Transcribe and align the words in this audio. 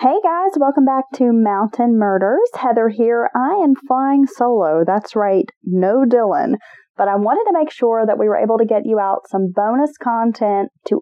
Hey 0.00 0.14
guys, 0.22 0.52
welcome 0.54 0.84
back 0.84 1.06
to 1.14 1.32
Mountain 1.32 1.98
Murders. 1.98 2.48
Heather 2.54 2.88
here. 2.88 3.28
I 3.34 3.54
am 3.64 3.74
flying 3.74 4.26
solo. 4.28 4.84
That's 4.86 5.16
right, 5.16 5.50
no 5.64 6.04
Dylan. 6.08 6.54
But 6.96 7.08
I 7.08 7.16
wanted 7.16 7.50
to 7.50 7.58
make 7.58 7.72
sure 7.72 8.06
that 8.06 8.16
we 8.16 8.28
were 8.28 8.36
able 8.36 8.58
to 8.58 8.64
get 8.64 8.82
you 8.84 9.00
out 9.00 9.28
some 9.28 9.50
bonus 9.52 9.90
content 10.00 10.68
to 10.86 11.00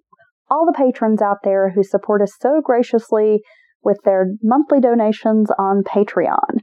all 0.50 0.64
the 0.64 0.72
patrons 0.72 1.20
out 1.20 1.40
there 1.44 1.72
who 1.74 1.82
support 1.82 2.22
us 2.22 2.32
so 2.40 2.62
graciously 2.64 3.42
with 3.84 3.98
their 4.06 4.28
monthly 4.42 4.80
donations 4.80 5.50
on 5.58 5.82
Patreon. 5.84 6.60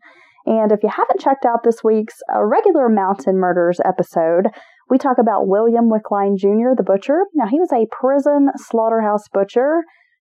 And 0.47 0.71
if 0.71 0.81
you 0.81 0.89
haven't 0.89 1.19
checked 1.19 1.45
out 1.45 1.59
this 1.63 1.83
week's 1.83 2.15
uh, 2.35 2.43
regular 2.43 2.89
Mountain 2.89 3.37
Murders 3.37 3.79
episode, 3.85 4.47
we 4.89 4.97
talk 4.97 5.19
about 5.19 5.47
William 5.47 5.87
Wickline 5.87 6.37
Jr., 6.37 6.73
the 6.75 6.83
butcher. 6.83 7.25
Now, 7.35 7.45
he 7.45 7.59
was 7.59 7.71
a 7.71 7.85
prison 7.91 8.49
slaughterhouse 8.57 9.27
butcher 9.31 9.83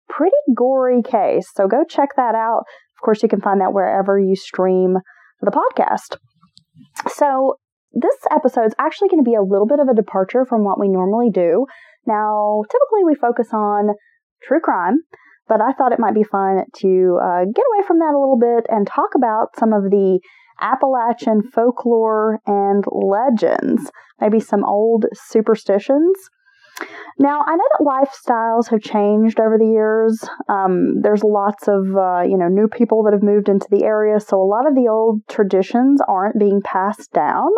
pretty 0.09 0.35
gory 0.55 1.01
case. 1.01 1.49
So 1.55 1.67
go 1.67 1.83
check 1.87 2.09
that 2.15 2.35
out. 2.35 2.63
Of 2.97 3.05
course, 3.05 3.23
you 3.23 3.29
can 3.29 3.41
find 3.41 3.61
that 3.61 3.73
wherever 3.73 4.19
you 4.19 4.35
stream 4.35 4.97
the 5.41 5.51
podcast. 5.51 6.17
So 7.07 7.55
this 7.93 8.15
episode 8.31 8.65
is 8.65 8.75
actually 8.77 9.09
going 9.09 9.23
to 9.23 9.29
be 9.29 9.35
a 9.35 9.41
little 9.41 9.67
bit 9.67 9.79
of 9.79 9.87
a 9.87 9.95
departure 9.95 10.45
from 10.45 10.63
what 10.63 10.79
we 10.79 10.89
normally 10.89 11.29
do. 11.31 11.65
Now, 12.05 12.63
typically 12.63 13.03
we 13.05 13.15
focus 13.15 13.47
on 13.53 13.95
true 14.43 14.59
crime, 14.59 14.97
but 15.47 15.61
I 15.61 15.73
thought 15.73 15.93
it 15.93 15.99
might 15.99 16.13
be 16.13 16.23
fun 16.23 16.63
to 16.81 17.19
uh, 17.21 17.45
get 17.45 17.65
away 17.73 17.87
from 17.87 17.99
that 17.99 18.13
a 18.13 18.19
little 18.19 18.39
bit 18.39 18.65
and 18.69 18.85
talk 18.85 19.11
about 19.15 19.57
some 19.57 19.73
of 19.73 19.83
the 19.83 20.19
Appalachian 20.61 21.41
folklore 21.41 22.39
and 22.45 22.83
legends, 22.91 23.91
maybe 24.19 24.39
some 24.39 24.65
old 24.65 25.05
superstitions 25.13 26.17
now, 27.17 27.43
I 27.45 27.55
know 27.55 27.63
that 27.77 27.85
lifestyles 27.85 28.69
have 28.69 28.81
changed 28.81 29.39
over 29.39 29.57
the 29.57 29.67
years. 29.67 30.23
Um, 30.47 31.01
there's 31.01 31.23
lots 31.23 31.67
of, 31.67 31.95
uh, 31.95 32.21
you 32.21 32.37
know, 32.37 32.47
new 32.47 32.67
people 32.67 33.03
that 33.03 33.13
have 33.13 33.23
moved 33.23 33.49
into 33.49 33.67
the 33.69 33.83
area, 33.83 34.19
so 34.19 34.41
a 34.41 34.43
lot 34.43 34.67
of 34.67 34.75
the 34.75 34.87
old 34.87 35.27
traditions 35.27 36.01
aren't 36.07 36.39
being 36.39 36.61
passed 36.61 37.11
down. 37.11 37.49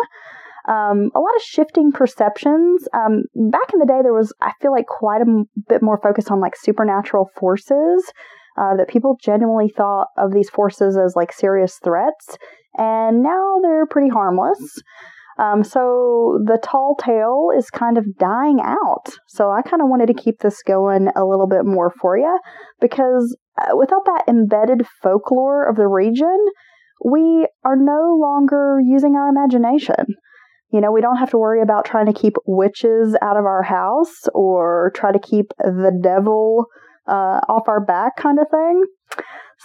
Um, 0.68 1.10
a 1.14 1.20
lot 1.20 1.34
of 1.36 1.42
shifting 1.42 1.92
perceptions. 1.92 2.88
Um, 2.94 3.24
back 3.34 3.72
in 3.72 3.80
the 3.80 3.86
day, 3.86 4.00
there 4.02 4.12
was, 4.12 4.32
I 4.40 4.52
feel 4.60 4.72
like, 4.72 4.86
quite 4.86 5.20
a 5.20 5.28
m- 5.28 5.48
bit 5.68 5.82
more 5.82 5.98
focus 6.00 6.28
on 6.30 6.40
like 6.40 6.56
supernatural 6.56 7.30
forces. 7.36 8.12
Uh, 8.54 8.76
that 8.76 8.86
people 8.86 9.16
genuinely 9.18 9.72
thought 9.74 10.08
of 10.18 10.30
these 10.30 10.50
forces 10.50 10.94
as 10.94 11.16
like 11.16 11.32
serious 11.32 11.78
threats, 11.82 12.36
and 12.76 13.22
now 13.22 13.60
they're 13.62 13.86
pretty 13.86 14.10
harmless. 14.10 14.82
Um, 15.38 15.64
so 15.64 16.40
the 16.44 16.58
tall 16.62 16.96
tale 17.00 17.48
is 17.56 17.70
kind 17.70 17.96
of 17.98 18.16
dying 18.18 18.60
out. 18.62 19.06
So 19.28 19.50
I 19.50 19.62
kind 19.62 19.82
of 19.82 19.88
wanted 19.88 20.06
to 20.06 20.14
keep 20.14 20.40
this 20.40 20.62
going 20.62 21.08
a 21.16 21.24
little 21.24 21.46
bit 21.48 21.64
more 21.64 21.90
for 22.00 22.18
you 22.18 22.38
because 22.80 23.36
uh, 23.58 23.76
without 23.76 24.04
that 24.06 24.24
embedded 24.28 24.86
folklore 25.02 25.68
of 25.68 25.76
the 25.76 25.88
region, 25.88 26.38
we 27.04 27.46
are 27.64 27.76
no 27.76 28.16
longer 28.20 28.78
using 28.82 29.16
our 29.16 29.28
imagination. 29.28 30.06
You 30.72 30.80
know, 30.80 30.90
we 30.90 31.00
don't 31.00 31.18
have 31.18 31.30
to 31.30 31.38
worry 31.38 31.60
about 31.60 31.84
trying 31.84 32.06
to 32.06 32.12
keep 32.12 32.34
witches 32.46 33.16
out 33.20 33.36
of 33.36 33.44
our 33.44 33.62
house 33.62 34.26
or 34.34 34.92
try 34.94 35.12
to 35.12 35.18
keep 35.18 35.46
the 35.58 35.98
devil 36.02 36.66
uh, 37.06 37.40
off 37.48 37.68
our 37.68 37.84
back, 37.84 38.16
kind 38.16 38.38
of 38.38 38.46
thing. 38.50 38.84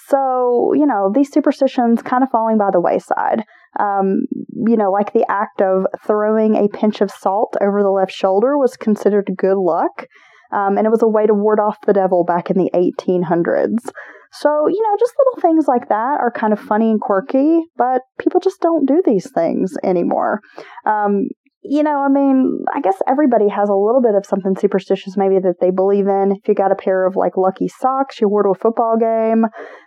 So, 0.07 0.73
you 0.73 0.85
know, 0.85 1.11
these 1.13 1.31
superstitions 1.31 2.01
kind 2.01 2.23
of 2.23 2.29
falling 2.29 2.57
by 2.57 2.69
the 2.71 2.81
wayside. 2.81 3.43
Um, 3.79 4.21
you 4.67 4.75
know, 4.75 4.91
like 4.91 5.13
the 5.13 5.25
act 5.29 5.61
of 5.61 5.85
throwing 6.05 6.55
a 6.55 6.67
pinch 6.67 7.01
of 7.01 7.11
salt 7.11 7.55
over 7.61 7.83
the 7.83 7.89
left 7.89 8.11
shoulder 8.11 8.57
was 8.57 8.75
considered 8.75 9.29
good 9.37 9.57
luck. 9.57 10.07
Um, 10.51 10.77
and 10.77 10.87
it 10.87 10.91
was 10.91 11.03
a 11.03 11.07
way 11.07 11.27
to 11.27 11.33
ward 11.33 11.59
off 11.59 11.77
the 11.85 11.93
devil 11.93 12.23
back 12.23 12.49
in 12.49 12.57
the 12.57 12.71
1800s. 12.73 13.89
So, 14.31 14.67
you 14.67 14.81
know, 14.81 14.97
just 14.99 15.13
little 15.17 15.41
things 15.41 15.67
like 15.67 15.89
that 15.89 16.19
are 16.19 16.31
kind 16.31 16.53
of 16.53 16.59
funny 16.59 16.91
and 16.91 16.99
quirky, 16.99 17.61
but 17.77 18.01
people 18.19 18.39
just 18.39 18.61
don't 18.61 18.85
do 18.85 19.01
these 19.05 19.29
things 19.31 19.73
anymore. 19.83 20.41
Um, 20.85 21.29
you 21.63 21.83
know, 21.83 21.99
I 21.99 22.07
mean, 22.07 22.63
I 22.73 22.79
guess 22.79 22.97
everybody 23.07 23.49
has 23.49 23.67
a 23.67 23.73
little 23.73 24.01
bit 24.01 24.15
of 24.15 24.25
something 24.25 24.55
superstitious 24.55 25.17
maybe 25.17 25.39
that 25.39 25.55
they 25.59 25.71
believe 25.71 26.07
in. 26.07 26.31
If 26.31 26.47
you 26.47 26.53
got 26.53 26.71
a 26.71 26.75
pair 26.75 27.05
of 27.05 27.15
like 27.15 27.35
lucky 27.35 27.67
socks 27.67 28.21
you 28.21 28.29
wore 28.29 28.43
to 28.43 28.49
a 28.49 28.55
football 28.55 28.97
game, 28.97 29.45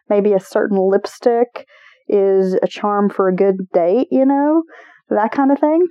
maybe 0.08 0.32
a 0.32 0.40
certain 0.40 0.78
lipstick 0.78 1.66
is 2.10 2.56
a 2.62 2.69
charm 2.69 3.09
for 3.09 3.28
a 3.28 3.34
good 3.34 3.56
date, 3.72 4.09
you 4.10 4.25
know, 4.25 4.62
that 5.09 5.32
kind 5.32 5.53
of 5.53 5.59
thing. 5.59 5.87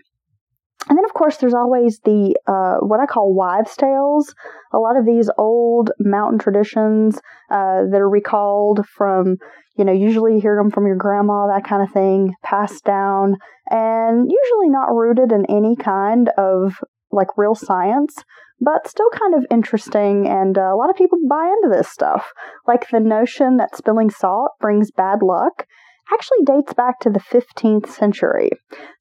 And 0.87 0.97
then, 0.97 1.05
of 1.05 1.13
course, 1.13 1.37
there's 1.37 1.53
always 1.53 1.99
the 2.05 2.35
uh, 2.47 2.77
what 2.85 2.99
I 2.99 3.05
call 3.05 3.33
wives' 3.33 3.75
tales. 3.75 4.33
A 4.73 4.79
lot 4.79 4.97
of 4.97 5.05
these 5.05 5.29
old 5.37 5.91
mountain 5.99 6.39
traditions 6.39 7.17
uh, 7.51 7.83
that 7.91 7.99
are 7.99 8.09
recalled 8.09 8.85
from, 8.87 9.35
you 9.77 9.83
know, 9.83 9.91
usually 9.91 10.35
you 10.35 10.41
hear 10.41 10.55
them 10.55 10.71
from 10.71 10.87
your 10.87 10.95
grandma, 10.95 11.47
that 11.47 11.67
kind 11.67 11.83
of 11.83 11.91
thing, 11.91 12.33
passed 12.43 12.85
down, 12.85 13.35
and 13.69 14.31
usually 14.31 14.69
not 14.69 14.93
rooted 14.93 15.31
in 15.31 15.45
any 15.49 15.75
kind 15.75 16.29
of 16.37 16.79
like 17.11 17.37
real 17.37 17.55
science, 17.55 18.23
but 18.61 18.87
still 18.87 19.09
kind 19.11 19.35
of 19.35 19.45
interesting. 19.51 20.27
And 20.27 20.57
uh, 20.57 20.73
a 20.73 20.77
lot 20.77 20.89
of 20.89 20.95
people 20.95 21.19
buy 21.29 21.45
into 21.45 21.75
this 21.75 21.89
stuff, 21.89 22.31
like 22.67 22.89
the 22.89 22.99
notion 22.99 23.57
that 23.57 23.75
spilling 23.75 24.09
salt 24.09 24.51
brings 24.59 24.91
bad 24.91 25.21
luck 25.21 25.65
actually 26.13 26.43
dates 26.45 26.73
back 26.73 26.99
to 26.99 27.09
the 27.09 27.19
15th 27.19 27.87
century. 27.87 28.49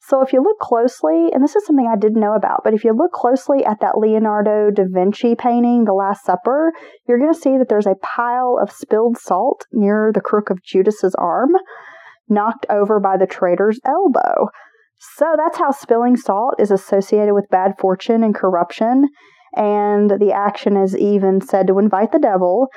So 0.01 0.23
if 0.23 0.33
you 0.33 0.43
look 0.43 0.59
closely, 0.59 1.31
and 1.33 1.43
this 1.43 1.57
is 1.57 1.67
something 1.67 1.87
I 1.87 1.99
didn't 1.99 2.21
know 2.21 2.35
about, 2.35 2.63
but 2.65 2.75
if 2.75 2.85
you 2.85 2.93
look 2.93 3.13
closely 3.13 3.65
at 3.65 3.81
that 3.81 3.99
Leonardo 3.99 4.71
da 4.71 4.85
Vinci 4.89 5.35
painting, 5.35 5.85
The 5.85 5.95
Last 5.95 6.25
Supper, 6.25 6.73
you're 7.07 7.19
going 7.19 7.33
to 7.33 7.39
see 7.39 7.57
that 7.59 7.69
there's 7.69 7.87
a 7.87 7.97
pile 8.03 8.59
of 8.61 8.71
spilled 8.71 9.19
salt 9.19 9.67
near 9.73 10.11
the 10.13 10.21
crook 10.21 10.51
of 10.51 10.63
Judas's 10.63 11.15
arm, 11.19 11.51
knocked 12.29 12.67
over 12.69 13.01
by 13.01 13.17
the 13.17 13.27
traitor's 13.27 13.81
elbow. 13.85 14.49
So 15.17 15.35
that's 15.37 15.59
how 15.59 15.71
spilling 15.71 16.17
salt 16.17 16.55
is 16.59 16.71
associated 16.71 17.35
with 17.35 17.51
bad 17.51 17.75
fortune 17.79 18.23
and 18.23 18.35
corruption. 18.35 19.09
And 19.55 20.11
the 20.11 20.33
action 20.33 20.77
is 20.77 20.97
even 20.97 21.41
said 21.41 21.69
to 21.69 21.79
invite 21.79 22.13
the 22.13 22.19
devil 22.19 22.69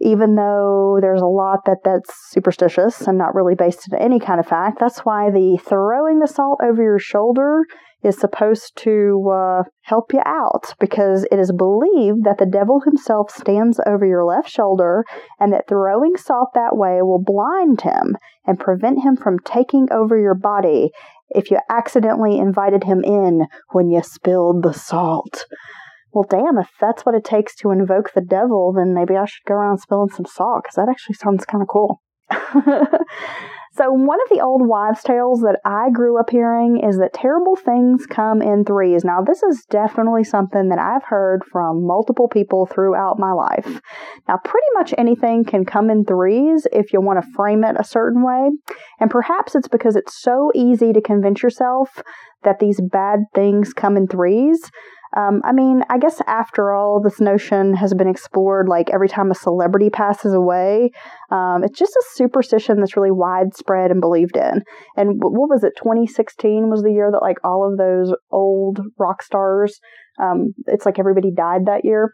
even 0.00 0.36
though 0.36 0.98
there's 1.00 1.22
a 1.22 1.26
lot 1.26 1.64
that 1.66 1.78
that's 1.84 2.14
superstitious 2.30 3.02
and 3.02 3.18
not 3.18 3.34
really 3.34 3.54
based 3.54 3.88
in 3.90 3.98
any 3.98 4.20
kind 4.20 4.40
of 4.40 4.46
fact. 4.46 4.78
That's 4.78 5.00
why 5.00 5.30
the 5.30 5.58
throwing 5.64 6.20
the 6.20 6.28
salt 6.28 6.60
over 6.62 6.82
your 6.82 6.98
shoulder 6.98 7.62
is 8.02 8.16
supposed 8.16 8.76
to 8.76 9.28
uh, 9.32 9.62
help 9.82 10.12
you 10.12 10.20
out 10.24 10.72
because 10.78 11.26
it 11.32 11.38
is 11.38 11.52
believed 11.52 12.24
that 12.24 12.38
the 12.38 12.46
devil 12.46 12.80
himself 12.80 13.30
stands 13.30 13.80
over 13.86 14.06
your 14.06 14.24
left 14.24 14.48
shoulder 14.48 15.04
and 15.40 15.52
that 15.52 15.66
throwing 15.68 16.16
salt 16.16 16.50
that 16.54 16.76
way 16.76 17.02
will 17.02 17.22
blind 17.22 17.80
him 17.80 18.16
and 18.46 18.60
prevent 18.60 19.02
him 19.02 19.16
from 19.16 19.38
taking 19.40 19.88
over 19.90 20.18
your 20.18 20.34
body 20.34 20.90
if 21.30 21.50
you 21.50 21.58
accidentally 21.68 22.38
invited 22.38 22.84
him 22.84 23.02
in 23.02 23.46
when 23.70 23.90
you 23.90 24.00
spilled 24.02 24.62
the 24.62 24.72
salt 24.72 25.44
well, 26.12 26.24
damn, 26.28 26.58
if 26.58 26.70
that's 26.80 27.04
what 27.04 27.14
it 27.14 27.24
takes 27.24 27.54
to 27.56 27.70
invoke 27.70 28.12
the 28.14 28.20
devil, 28.20 28.72
then 28.72 28.94
maybe 28.94 29.16
I 29.16 29.26
should 29.26 29.44
go 29.46 29.54
around 29.54 29.78
spilling 29.78 30.08
some 30.08 30.26
salt 30.26 30.62
because 30.64 30.76
that 30.76 30.88
actually 30.88 31.16
sounds 31.16 31.44
kind 31.44 31.62
of 31.62 31.68
cool. 31.68 32.00
so, 33.72 33.90
one 33.90 34.18
of 34.22 34.28
the 34.30 34.40
old 34.42 34.66
wives' 34.66 35.02
tales 35.02 35.40
that 35.40 35.60
I 35.64 35.88
grew 35.90 36.18
up 36.18 36.30
hearing 36.30 36.80
is 36.82 36.98
that 36.98 37.14
terrible 37.14 37.56
things 37.56 38.06
come 38.06 38.42
in 38.42 38.64
threes. 38.64 39.04
Now, 39.04 39.22
this 39.22 39.42
is 39.42 39.64
definitely 39.70 40.24
something 40.24 40.68
that 40.68 40.78
I've 40.78 41.04
heard 41.04 41.42
from 41.50 41.86
multiple 41.86 42.28
people 42.28 42.66
throughout 42.66 43.18
my 43.18 43.32
life. 43.32 43.80
Now, 44.26 44.38
pretty 44.44 44.66
much 44.74 44.94
anything 44.98 45.44
can 45.44 45.64
come 45.64 45.90
in 45.90 46.04
threes 46.04 46.66
if 46.72 46.92
you 46.92 47.00
want 47.00 47.22
to 47.22 47.32
frame 47.32 47.64
it 47.64 47.76
a 47.78 47.84
certain 47.84 48.22
way. 48.22 48.50
And 49.00 49.10
perhaps 49.10 49.54
it's 49.54 49.68
because 49.68 49.96
it's 49.96 50.20
so 50.20 50.50
easy 50.54 50.92
to 50.92 51.00
convince 51.00 51.42
yourself 51.42 52.02
that 52.44 52.58
these 52.60 52.80
bad 52.80 53.20
things 53.34 53.72
come 53.72 53.96
in 53.96 54.06
threes 54.06 54.70
um, 55.16 55.40
I 55.44 55.52
mean, 55.52 55.82
I 55.88 55.98
guess 55.98 56.20
after 56.26 56.72
all, 56.72 57.00
this 57.00 57.20
notion 57.20 57.74
has 57.74 57.94
been 57.94 58.08
explored 58.08 58.68
like 58.68 58.90
every 58.90 59.08
time 59.08 59.30
a 59.30 59.34
celebrity 59.34 59.90
passes 59.90 60.34
away. 60.34 60.90
Um, 61.30 61.62
it's 61.64 61.78
just 61.78 61.96
a 61.96 62.04
superstition 62.14 62.80
that's 62.80 62.96
really 62.96 63.10
widespread 63.10 63.90
and 63.90 64.00
believed 64.00 64.36
in. 64.36 64.62
And 64.96 65.20
what 65.20 65.48
was 65.48 65.64
it, 65.64 65.72
2016 65.76 66.68
was 66.68 66.82
the 66.82 66.92
year 66.92 67.10
that 67.10 67.22
like 67.22 67.38
all 67.42 67.68
of 67.68 67.78
those 67.78 68.14
old 68.30 68.80
rock 68.98 69.22
stars, 69.22 69.80
um, 70.20 70.54
it's 70.66 70.84
like 70.84 70.98
everybody 70.98 71.30
died 71.34 71.66
that 71.66 71.84
year. 71.84 72.12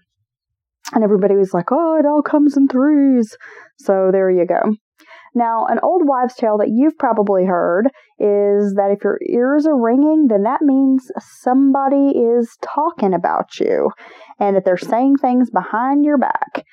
And 0.93 1.02
everybody 1.02 1.35
was 1.35 1.55
like, 1.55 1.73
oh, 1.73 1.97
it 1.99 2.06
all 2.06 2.23
comes 2.23 2.56
in 2.56 2.69
threes. 2.69 3.37
So 3.79 4.11
there 4.12 4.31
you 4.31 4.47
go. 4.47 4.76
Now, 5.35 5.67
an 5.67 5.81
old 5.83 6.03
wives' 6.05 6.37
tale 6.37 6.59
that 6.59 6.71
you've 6.71 6.97
probably 6.97 7.45
heard 7.45 7.87
is 8.21 8.75
that 8.75 8.93
if 8.93 9.03
your 9.03 9.19
ears 9.29 9.67
are 9.67 9.77
ringing, 9.77 10.29
then 10.29 10.45
that 10.45 10.63
means 10.63 11.11
somebody 11.19 12.17
is 12.17 12.57
talking 12.63 13.13
about 13.13 13.59
you 13.59 13.91
and 14.39 14.55
that 14.55 14.65
they're 14.65 14.77
saying 14.77 15.17
things 15.17 15.51
behind 15.51 16.05
your 16.05 16.19
back. 16.19 16.65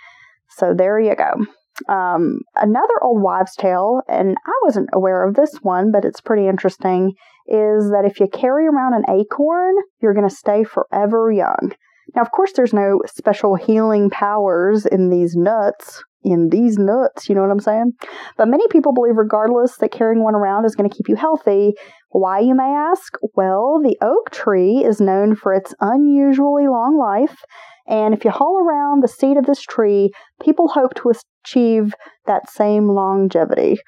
So 0.49 0.73
there 0.77 0.99
you 0.99 1.15
go. 1.15 1.45
Um, 1.91 2.41
another 2.55 3.01
old 3.01 3.23
wives' 3.23 3.55
tale, 3.55 4.01
and 4.07 4.37
I 4.45 4.53
wasn't 4.63 4.89
aware 4.93 5.27
of 5.27 5.35
this 5.35 5.57
one, 5.63 5.91
but 5.91 6.05
it's 6.05 6.21
pretty 6.21 6.47
interesting, 6.47 7.13
is 7.47 7.89
that 7.89 8.03
if 8.05 8.19
you 8.19 8.27
carry 8.27 8.67
around 8.67 8.93
an 8.93 9.09
acorn, 9.09 9.73
you're 10.01 10.13
going 10.13 10.29
to 10.29 10.35
stay 10.35 10.63
forever 10.63 11.31
young. 11.31 11.73
Now, 12.15 12.21
of 12.21 12.31
course, 12.31 12.51
there's 12.51 12.73
no 12.73 12.99
special 13.07 13.55
healing 13.55 14.09
powers 14.09 14.85
in 14.85 15.09
these 15.09 15.35
nuts 15.35 16.03
in 16.23 16.49
these 16.49 16.77
nuts, 16.77 17.27
you 17.27 17.35
know 17.35 17.41
what 17.41 17.51
I'm 17.51 17.59
saying? 17.59 17.93
But 18.37 18.47
many 18.47 18.67
people 18.69 18.93
believe, 18.93 19.15
regardless, 19.15 19.77
that 19.77 19.91
carrying 19.91 20.23
one 20.23 20.35
around 20.35 20.65
is 20.65 20.75
going 20.75 20.89
to 20.89 20.95
keep 20.95 21.09
you 21.09 21.15
healthy. 21.15 21.73
Why, 22.09 22.39
you 22.39 22.55
may 22.55 22.63
ask? 22.63 23.13
Well, 23.35 23.79
the 23.83 23.97
oak 24.01 24.31
tree 24.31 24.83
is 24.83 25.01
known 25.01 25.35
for 25.35 25.53
its 25.53 25.73
unusually 25.79 26.67
long 26.67 26.97
life. 26.97 27.43
And 27.87 28.13
if 28.13 28.23
you 28.23 28.31
haul 28.31 28.59
around 28.59 29.01
the 29.01 29.07
seed 29.07 29.37
of 29.37 29.45
this 29.45 29.61
tree, 29.61 30.11
people 30.41 30.67
hope 30.67 30.93
to 30.95 31.11
achieve 31.43 31.93
that 32.27 32.49
same 32.49 32.87
longevity. 32.87 33.79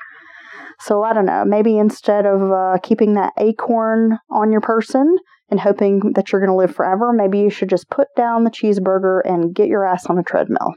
So 0.79 1.03
I 1.03 1.13
don't 1.13 1.25
know, 1.25 1.45
maybe 1.45 1.77
instead 1.77 2.25
of 2.25 2.51
uh, 2.51 2.77
keeping 2.81 3.13
that 3.13 3.33
acorn 3.37 4.17
on 4.29 4.51
your 4.51 4.61
person 4.61 5.15
and 5.49 5.59
hoping 5.59 6.13
that 6.15 6.31
you're 6.31 6.41
going 6.41 6.51
to 6.51 6.57
live 6.57 6.75
forever, 6.75 7.13
maybe 7.13 7.39
you 7.39 7.49
should 7.49 7.69
just 7.69 7.89
put 7.89 8.07
down 8.17 8.43
the 8.43 8.49
cheeseburger 8.49 9.21
and 9.23 9.53
get 9.53 9.67
your 9.67 9.85
ass 9.85 10.07
on 10.07 10.17
a 10.17 10.23
treadmill. 10.23 10.73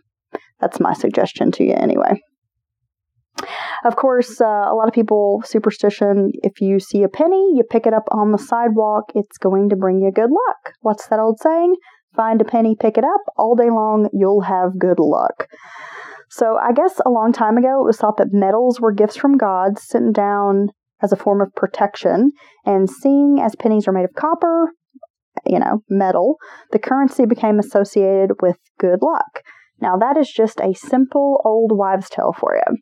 That's 0.61 0.81
my 0.81 0.95
suggestion 0.95 1.51
to 1.53 1.65
you, 1.65 1.75
anyway. 1.75 2.21
Of 3.85 3.97
course, 3.97 4.41
uh, 4.41 4.45
a 4.45 4.75
lot 4.75 4.89
of 4.89 4.95
people, 4.95 5.43
superstition, 5.45 6.31
if 6.43 6.61
you 6.61 6.81
see 6.81 7.03
a 7.03 7.09
penny, 7.09 7.53
you 7.55 7.63
pick 7.69 7.87
it 7.87 7.93
up 7.93 8.09
on 8.11 8.33
the 8.33 8.39
sidewalk, 8.39 9.05
it's 9.15 9.37
going 9.39 9.69
to 9.69 9.77
bring 9.77 10.01
you 10.01 10.11
good 10.11 10.31
luck. 10.31 10.75
What's 10.81 11.07
that 11.09 11.21
old 11.21 11.39
saying? 11.41 11.77
Find 12.15 12.41
a 12.41 12.45
penny, 12.45 12.75
pick 12.79 12.97
it 12.97 13.05
up, 13.05 13.21
all 13.37 13.55
day 13.55 13.69
long, 13.69 14.09
you'll 14.13 14.41
have 14.41 14.79
good 14.79 14.99
luck. 14.99 15.49
So 16.31 16.57
I 16.57 16.73
guess 16.73 17.01
a 17.05 17.11
long 17.11 17.33
time 17.33 17.59
ago, 17.59 17.83
it 17.83 17.87
was 17.87 17.99
thought 17.99 18.17
that 18.17 18.33
metals 18.33 18.81
were 18.81 18.93
gifts 18.93 19.17
from 19.17 19.37
God 19.37 19.79
sent 19.79 20.15
down 20.15 20.69
as 21.03 21.13
a 21.13 21.17
form 21.17 21.41
of 21.41 21.55
protection. 21.55 22.33
And 22.65 22.89
seeing 22.89 23.39
as 23.41 23.55
pennies 23.55 23.87
are 23.87 23.93
made 23.93 24.05
of 24.05 24.15
copper, 24.15 24.73
you 25.45 25.59
know, 25.59 25.83
metal, 25.89 26.37
the 26.73 26.79
currency 26.79 27.27
became 27.27 27.59
associated 27.59 28.31
with 28.41 28.57
good 28.81 29.03
luck. 29.03 29.43
Now, 29.81 29.97
that 29.99 30.17
is 30.17 30.31
just 30.31 30.61
a 30.61 30.75
simple 30.75 31.41
old 31.45 31.73
wives' 31.75 32.09
tale 32.09 32.35
for 32.39 32.57
you. 32.57 32.77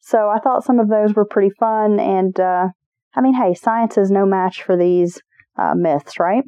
So, 0.00 0.28
I 0.28 0.38
thought 0.38 0.64
some 0.64 0.78
of 0.78 0.88
those 0.88 1.14
were 1.14 1.24
pretty 1.24 1.50
fun. 1.58 1.98
And, 1.98 2.38
uh, 2.38 2.68
I 3.14 3.20
mean, 3.20 3.34
hey, 3.34 3.54
science 3.54 3.98
is 3.98 4.10
no 4.10 4.26
match 4.26 4.62
for 4.62 4.76
these 4.76 5.20
uh, 5.58 5.74
myths, 5.74 6.20
right? 6.20 6.44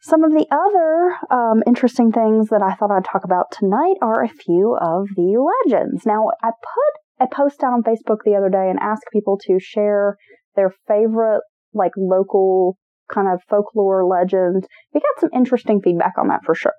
Some 0.00 0.24
of 0.24 0.32
the 0.32 0.46
other 0.50 1.16
um, 1.30 1.62
interesting 1.66 2.12
things 2.12 2.48
that 2.48 2.62
I 2.62 2.74
thought 2.74 2.90
I'd 2.90 3.04
talk 3.04 3.24
about 3.24 3.46
tonight 3.52 3.96
are 4.00 4.22
a 4.22 4.28
few 4.28 4.76
of 4.80 5.08
the 5.16 5.52
legends. 5.66 6.06
Now, 6.06 6.30
I 6.42 6.50
put 6.50 7.26
a 7.26 7.34
post 7.34 7.62
out 7.62 7.72
on 7.72 7.82
Facebook 7.82 8.18
the 8.24 8.36
other 8.36 8.48
day 8.48 8.70
and 8.70 8.78
asked 8.80 9.04
people 9.12 9.38
to 9.46 9.58
share 9.60 10.16
their 10.56 10.72
favorite, 10.86 11.42
like, 11.74 11.92
local 11.96 12.78
kind 13.12 13.28
of 13.28 13.42
folklore 13.48 14.06
legends. 14.06 14.66
We 14.94 15.00
got 15.00 15.20
some 15.20 15.30
interesting 15.34 15.80
feedback 15.82 16.14
on 16.16 16.28
that 16.28 16.40
for 16.44 16.54
sure. 16.54 16.72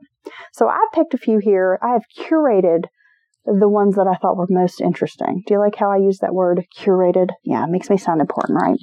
So 0.53 0.67
I've 0.67 0.91
picked 0.93 1.13
a 1.13 1.17
few 1.17 1.39
here. 1.39 1.79
I 1.81 1.93
have 1.93 2.03
curated 2.17 2.85
the 3.45 3.69
ones 3.69 3.95
that 3.95 4.07
I 4.07 4.15
thought 4.15 4.37
were 4.37 4.47
most 4.49 4.81
interesting. 4.81 5.43
Do 5.47 5.53
you 5.53 5.59
like 5.59 5.75
how 5.75 5.91
I 5.91 5.97
use 5.97 6.19
that 6.19 6.33
word 6.33 6.65
curated? 6.77 7.29
Yeah, 7.43 7.63
it 7.63 7.69
makes 7.69 7.89
me 7.89 7.97
sound 7.97 8.21
important, 8.21 8.59
right? 8.61 8.79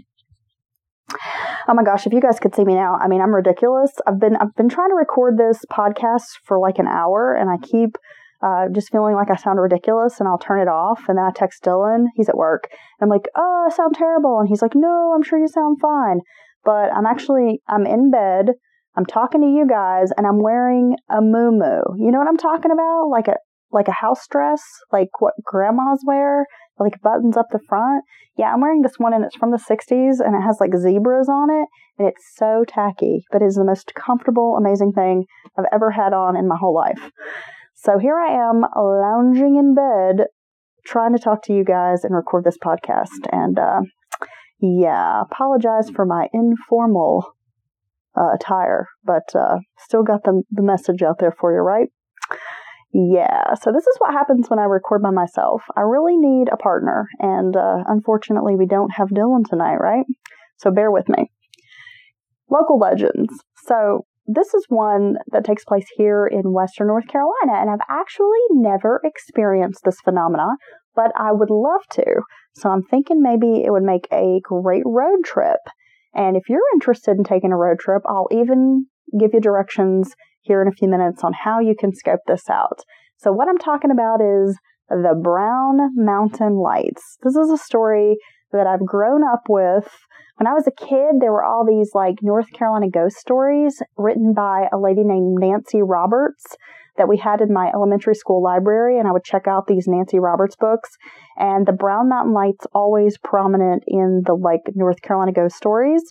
Oh 1.69 1.75
my 1.75 1.83
gosh, 1.83 2.07
if 2.07 2.13
you 2.13 2.21
guys 2.21 2.41
could 2.41 2.55
see 2.55 2.65
me 2.65 2.75
now, 2.75 2.95
I 2.95 3.09
mean, 3.09 3.21
I'm 3.21 3.35
ridiculous. 3.35 3.93
I've 4.07 4.21
been 4.21 4.37
I've 4.37 4.55
been 4.57 4.69
trying 4.69 4.91
to 4.91 4.97
record 4.97 5.37
this 5.37 5.65
podcast 5.71 6.39
for 6.45 6.59
like 6.59 6.79
an 6.79 6.89
hour 6.89 7.35
and 7.35 7.51
I 7.51 7.57
keep 7.65 7.97
uh, 8.43 8.67
just 8.73 8.91
feeling 8.91 9.15
like 9.15 9.31
I 9.31 9.37
sound 9.37 9.61
ridiculous 9.61 10.21
and 10.21 10.29
I'll 10.29 10.39
turn 10.39 10.61
it 10.61 10.69
off 10.69 11.03
and 11.09 11.19
then 11.19 11.25
I 11.25 11.31
text 11.31 11.65
Dylan, 11.65 12.07
he's 12.15 12.29
at 12.29 12.37
work, 12.37 12.69
I'm 13.01 13.09
like, 13.09 13.29
"Oh, 13.37 13.67
I 13.69 13.75
sound 13.75 13.95
terrible." 13.95 14.39
And 14.39 14.49
he's 14.49 14.63
like, 14.63 14.75
"No, 14.75 15.13
I'm 15.15 15.23
sure 15.23 15.39
you 15.39 15.49
sound 15.49 15.79
fine." 15.81 16.21
But 16.65 16.93
I'm 16.93 17.07
actually 17.07 17.63
I'm 17.69 17.87
in 17.87 18.11
bed 18.11 18.51
I'm 18.97 19.07
talking 19.07 19.43
to 19.43 19.47
you 19.47 19.67
guys 19.69 20.11
and 20.17 20.27
I'm 20.27 20.43
wearing 20.43 20.97
a 21.11 21.21
moo 21.21 21.61
You 21.99 22.11
know 22.11 22.19
what 22.19 22.29
I'm 22.29 22.37
talking 22.37 22.71
about? 22.71 23.09
Like 23.11 23.29
a 23.29 23.37
like 23.73 23.89
a 23.89 23.93
house 23.93 24.27
dress, 24.31 24.63
like 24.93 25.09
what 25.21 25.35
grandmas 25.43 26.03
wear, 26.07 26.47
like 26.79 27.03
buttons 27.03 27.37
up 27.37 27.47
the 27.51 27.59
front. 27.69 28.05
Yeah, 28.39 28.53
I'm 28.53 28.61
wearing 28.61 28.83
this 28.83 28.99
one 28.99 29.13
and 29.13 29.25
it's 29.25 29.37
from 29.37 29.51
the 29.51 29.59
60s 29.59 30.21
and 30.25 30.35
it 30.35 30.43
has 30.43 30.59
like 30.61 30.75
zebras 30.75 31.29
on 31.29 31.51
it 31.51 31.67
and 31.99 32.09
it's 32.09 32.25
so 32.37 32.65
tacky, 32.67 33.25
but 33.31 33.43
it 33.43 33.47
is 33.47 33.57
the 33.57 33.65
most 33.65 33.93
comfortable, 33.95 34.57
amazing 34.57 34.93
thing 34.93 35.25
I've 35.59 35.67
ever 35.73 35.91
had 35.91 36.13
on 36.13 36.37
in 36.37 36.49
my 36.49 36.57
whole 36.59 36.75
life. 36.75 37.11
So 37.75 37.99
here 37.99 38.19
I 38.19 38.33
am 38.33 38.65
lounging 38.75 39.57
in 39.57 39.75
bed 39.75 40.27
trying 40.87 41.13
to 41.15 41.23
talk 41.23 41.43
to 41.43 41.53
you 41.53 41.65
guys 41.65 42.05
and 42.05 42.15
record 42.15 42.45
this 42.45 42.59
podcast 42.59 43.27
and 43.33 43.59
uh 43.59 43.81
yeah, 44.59 45.21
apologize 45.21 45.91
for 45.91 46.07
my 46.07 46.29
informal 46.33 47.36
uh, 48.17 48.35
attire, 48.35 48.87
but 49.05 49.35
uh, 49.35 49.59
still 49.79 50.03
got 50.03 50.25
the, 50.25 50.43
the 50.51 50.63
message 50.63 51.03
out 51.03 51.19
there 51.19 51.35
for 51.39 51.53
you, 51.53 51.59
right? 51.59 51.89
Yeah, 52.93 53.55
so 53.61 53.73
this 53.73 53.87
is 53.87 53.97
what 53.99 54.13
happens 54.13 54.49
when 54.49 54.59
I 54.59 54.65
record 54.65 55.03
by 55.03 55.11
myself. 55.11 55.63
I 55.77 55.83
really 55.83 56.17
need 56.17 56.49
a 56.51 56.57
partner, 56.57 57.09
and 57.19 57.55
uh, 57.55 57.85
unfortunately, 57.87 58.57
we 58.57 58.67
don't 58.67 58.95
have 58.95 59.09
Dylan 59.09 59.45
tonight, 59.49 59.77
right? 59.77 60.07
So 60.57 60.71
bear 60.71 60.91
with 60.91 61.09
me. 61.09 61.31
Local 62.51 62.79
legends. 62.79 63.35
So 63.67 64.07
this 64.27 64.55
is 64.55 64.65
one 64.69 65.17
that 65.31 65.45
takes 65.45 65.65
place 65.65 65.87
here 65.97 66.27
in 66.27 66.53
Western 66.53 66.87
North 66.87 67.07
Carolina, 67.07 67.61
and 67.61 67.71
I've 67.71 67.87
actually 67.89 68.41
never 68.51 69.01
experienced 69.05 69.83
this 69.85 70.01
phenomena, 70.01 70.49
but 70.95 71.13
I 71.17 71.33
would 71.33 71.51
love 71.51 71.83
to. 71.93 72.23
So 72.55 72.71
I'm 72.71 72.83
thinking 72.83 73.21
maybe 73.21 73.63
it 73.63 73.71
would 73.71 73.83
make 73.83 74.09
a 74.13 74.41
great 74.43 74.85
road 74.87 75.23
trip. 75.25 75.61
And 76.17 76.37
if 76.37 76.49
you're 76.49 76.61
interested 76.75 77.19
in 77.19 77.25
taking 77.25 77.53
a 77.53 77.57
road 77.57 77.79
trip, 77.79 78.03
I'll 78.09 78.29
even 78.33 78.87
give 79.21 79.31
you 79.35 79.41
directions 79.41 80.15
here 80.41 80.63
in 80.63 80.69
a 80.69 80.73
few 80.73 80.89
minutes 80.89 81.23
on 81.23 81.33
how 81.45 81.61
you 81.61 81.75
can 81.79 81.95
scope 81.95 82.21
this 82.27 82.49
out. 82.49 82.81
So, 83.19 83.33
what 83.33 83.49
I'm 83.49 83.59
talking 83.59 83.91
about 83.91 84.21
is 84.21 84.59
the 84.89 85.19
Brown 85.23 85.93
Mountain 85.95 86.57
Lights. 86.57 87.19
This 87.23 87.37
is 87.37 87.51
a 87.51 87.59
story 87.59 88.17
that 88.53 88.67
I've 88.67 88.87
grown 88.87 89.23
up 89.23 89.43
with. 89.49 89.91
When 90.39 90.47
I 90.47 90.55
was 90.55 90.67
a 90.67 90.85
kid, 90.87 91.21
there 91.21 91.33
were 91.33 91.45
all 91.45 91.67
these 91.67 91.91
like 91.95 92.17
North 92.23 92.51
Carolina 92.53 92.91
ghost 92.91 93.17
stories 93.17 93.83
written 93.97 94.33
by 94.35 94.69
a 94.73 94.79
lady 94.79 95.03
named 95.05 95.39
Nancy 95.39 95.83
Roberts 95.83 96.57
that 96.99 97.09
we 97.09 97.17
had 97.17 97.41
in 97.41 97.53
my 97.53 97.71
elementary 97.75 98.15
school 98.15 98.43
library, 98.43 98.99
and 98.99 99.07
I 99.07 99.13
would 99.13 99.25
check 99.25 99.47
out 99.47 99.67
these 99.67 99.87
Nancy 99.87 100.19
Roberts 100.19 100.57
books. 100.57 100.91
And 101.37 101.67
the 101.67 101.73
Brown 101.73 102.09
Mountain 102.09 102.35
Lights 102.35 102.67
always 102.73 103.19
prominent 103.19 103.85
in 103.87 104.23
the 104.25 104.35
like 104.35 104.63
North 104.75 105.03
Carolina 105.03 105.33
ghost 105.33 105.57
stories. 105.57 106.03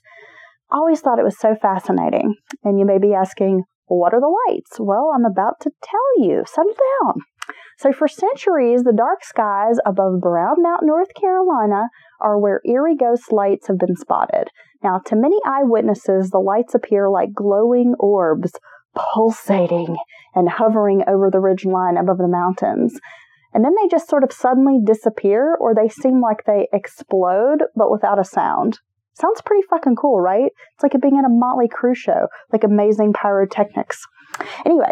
Always 0.72 1.02
thought 1.02 1.20
it 1.20 1.26
was 1.26 1.40
so 1.40 1.56
fascinating. 1.56 2.36
And 2.64 2.80
you 2.80 2.86
may 2.86 2.98
be 2.98 3.14
asking, 3.14 3.64
what 3.88 4.14
are 4.14 4.20
the 4.20 4.38
lights? 4.48 4.80
Well, 4.80 5.12
I'm 5.14 5.26
about 5.26 5.60
to 5.62 5.72
tell 5.84 6.28
you. 6.28 6.44
Settle 6.48 6.74
down. 7.04 7.22
So, 7.78 7.92
for 7.92 8.08
centuries, 8.08 8.84
the 8.84 8.94
dark 8.96 9.24
skies 9.24 9.78
above 9.86 10.22
Brown 10.22 10.62
Mountain, 10.62 10.88
North 10.88 11.14
Carolina, 11.14 11.90
are 12.20 12.40
where 12.40 12.62
eerie 12.66 12.96
ghost 12.96 13.32
lights 13.32 13.68
have 13.68 13.78
been 13.78 13.96
spotted. 13.96 14.50
Now, 14.84 15.02
to 15.06 15.16
many 15.16 15.38
eyewitnesses, 15.46 16.30
the 16.30 16.40
lights 16.40 16.74
appear 16.74 17.10
like 17.10 17.34
glowing 17.34 17.94
orbs 18.00 18.54
pulsating 18.96 19.98
and 20.34 20.50
hovering 20.50 21.04
over 21.08 21.30
the 21.30 21.40
ridge 21.40 21.66
line 21.66 21.98
above 21.98 22.18
the 22.18 22.28
mountains. 22.28 23.00
And 23.54 23.64
then 23.64 23.74
they 23.82 23.88
just 23.88 24.10
sort 24.10 24.24
of 24.24 24.34
suddenly 24.34 24.80
disappear, 24.84 25.56
or 25.56 25.74
they 25.74 25.88
seem 25.88 26.22
like 26.22 26.44
they 26.46 26.68
explode, 26.74 27.64
but 27.76 27.92
without 27.92 28.20
a 28.20 28.26
sound. 28.26 28.80
Sounds 29.14 29.42
pretty 29.42 29.66
fucking 29.70 29.96
cool, 29.96 30.20
right? 30.20 30.52
It's 30.74 30.84
like 30.84 31.02
being 31.02 31.18
at 31.18 31.24
a 31.26 31.30
Motley 31.30 31.70
Crue 31.70 31.96
show, 31.96 32.28
like 32.52 32.66
amazing 32.66 33.14
pyrotechnics. 33.14 34.06
Anyway, 34.66 34.92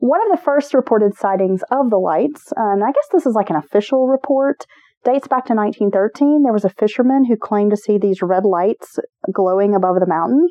one 0.00 0.20
of 0.22 0.36
the 0.36 0.42
first 0.42 0.74
reported 0.74 1.16
sightings 1.16 1.62
of 1.70 1.90
the 1.90 1.98
lights, 1.98 2.52
and 2.56 2.82
I 2.82 2.88
guess 2.88 3.06
this 3.12 3.26
is 3.26 3.36
like 3.36 3.50
an 3.50 3.56
official 3.56 4.08
report, 4.08 4.66
dates 5.04 5.28
back 5.28 5.46
to 5.46 5.54
1913. 5.54 6.42
There 6.42 6.52
was 6.52 6.64
a 6.64 6.68
fisherman 6.68 7.26
who 7.26 7.36
claimed 7.36 7.70
to 7.70 7.76
see 7.76 7.96
these 7.96 8.22
red 8.22 8.44
lights 8.44 8.98
glowing 9.32 9.76
above 9.76 10.00
the 10.00 10.06
mountain. 10.06 10.48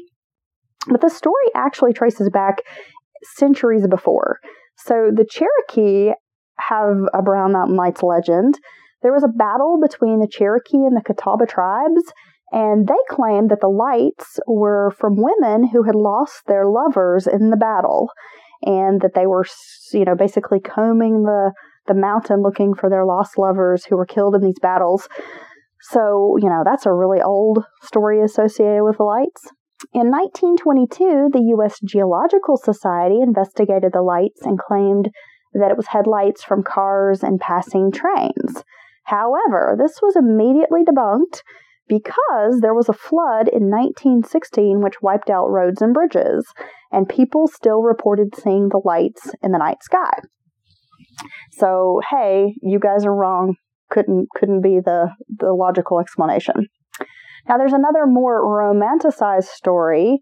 But 0.87 1.01
the 1.01 1.09
story 1.09 1.49
actually 1.55 1.93
traces 1.93 2.29
back 2.29 2.61
centuries 3.35 3.87
before. 3.87 4.39
So 4.77 5.11
the 5.13 5.25
Cherokee 5.29 6.13
have 6.59 6.95
a 7.13 7.21
Brown 7.21 7.51
Mountain 7.51 7.75
Lights 7.75 8.03
legend. 8.03 8.55
There 9.01 9.13
was 9.13 9.23
a 9.23 9.27
battle 9.27 9.79
between 9.81 10.19
the 10.19 10.27
Cherokee 10.27 10.77
and 10.77 10.95
the 10.95 11.03
Catawba 11.03 11.45
tribes, 11.45 12.03
and 12.51 12.87
they 12.87 12.97
claimed 13.09 13.49
that 13.51 13.61
the 13.61 13.67
lights 13.67 14.39
were 14.47 14.91
from 14.97 15.15
women 15.15 15.67
who 15.69 15.83
had 15.83 15.95
lost 15.95 16.41
their 16.47 16.65
lovers 16.65 17.27
in 17.27 17.49
the 17.49 17.57
battle, 17.57 18.09
and 18.63 19.01
that 19.01 19.13
they 19.15 19.27
were, 19.27 19.45
you 19.93 20.05
know, 20.05 20.15
basically 20.15 20.59
combing 20.59 21.23
the 21.23 21.53
the 21.87 21.93
mountain 21.95 22.43
looking 22.43 22.73
for 22.73 22.89
their 22.89 23.05
lost 23.05 23.37
lovers 23.37 23.85
who 23.85 23.97
were 23.97 24.05
killed 24.05 24.35
in 24.35 24.41
these 24.41 24.59
battles. 24.61 25.07
So, 25.81 26.37
you 26.39 26.47
know, 26.47 26.61
that's 26.63 26.85
a 26.85 26.93
really 26.93 27.21
old 27.21 27.63
story 27.81 28.21
associated 28.21 28.83
with 28.83 28.97
the 28.97 29.03
lights. 29.03 29.47
In 29.93 30.11
1922, 30.11 31.29
the 31.31 31.45
U.S. 31.55 31.79
Geological 31.83 32.57
Society 32.57 33.21
investigated 33.21 33.93
the 33.93 34.01
lights 34.01 34.41
and 34.41 34.59
claimed 34.59 35.09
that 35.53 35.71
it 35.71 35.77
was 35.77 35.87
headlights 35.87 36.43
from 36.43 36.63
cars 36.63 37.23
and 37.23 37.39
passing 37.39 37.91
trains. 37.91 38.63
However, 39.05 39.75
this 39.79 39.99
was 40.01 40.15
immediately 40.15 40.83
debunked 40.83 41.41
because 41.87 42.59
there 42.61 42.75
was 42.75 42.87
a 42.87 42.93
flood 42.93 43.47
in 43.47 43.71
1916 43.71 44.81
which 44.81 45.01
wiped 45.01 45.29
out 45.29 45.47
roads 45.47 45.81
and 45.81 45.93
bridges, 45.93 46.45
and 46.91 47.09
people 47.09 47.47
still 47.47 47.81
reported 47.81 48.35
seeing 48.35 48.69
the 48.69 48.81
lights 48.83 49.31
in 49.41 49.51
the 49.51 49.57
night 49.57 49.81
sky. 49.81 50.11
So, 51.51 52.01
hey, 52.11 52.53
you 52.61 52.79
guys 52.79 53.05
are 53.05 53.15
wrong. 53.15 53.55
Couldn't 53.89 54.27
couldn't 54.35 54.61
be 54.61 54.79
the 54.79 55.09
the 55.39 55.53
logical 55.53 55.99
explanation. 55.99 56.67
Now, 57.47 57.57
there's 57.57 57.73
another 57.73 58.05
more 58.05 58.43
romanticized 58.43 59.45
story, 59.45 60.19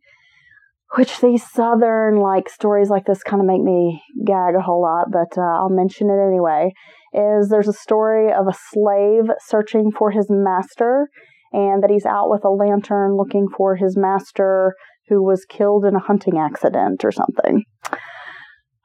which 0.95 1.19
these 1.19 1.49
southern 1.49 2.17
like 2.17 2.49
stories 2.49 2.89
like 2.89 3.05
this 3.05 3.23
kind 3.23 3.41
of 3.41 3.47
make 3.47 3.61
me 3.61 4.01
gag 4.25 4.55
a 4.55 4.61
whole 4.61 4.81
lot, 4.81 5.07
but 5.11 5.37
uh, 5.37 5.41
I'll 5.41 5.69
mention 5.69 6.09
it 6.09 6.25
anyway. 6.25 6.71
Is 7.13 7.49
there's 7.49 7.67
a 7.67 7.73
story 7.73 8.31
of 8.31 8.47
a 8.47 8.57
slave 8.71 9.25
searching 9.39 9.91
for 9.91 10.11
his 10.11 10.27
master, 10.29 11.07
and 11.51 11.81
that 11.81 11.89
he's 11.89 12.05
out 12.05 12.29
with 12.29 12.43
a 12.43 12.49
lantern 12.49 13.15
looking 13.17 13.47
for 13.55 13.75
his 13.75 13.97
master 13.97 14.75
who 15.09 15.23
was 15.23 15.45
killed 15.45 15.85
in 15.85 15.95
a 15.95 15.99
hunting 15.99 16.37
accident 16.37 17.03
or 17.05 17.11
something. 17.11 17.63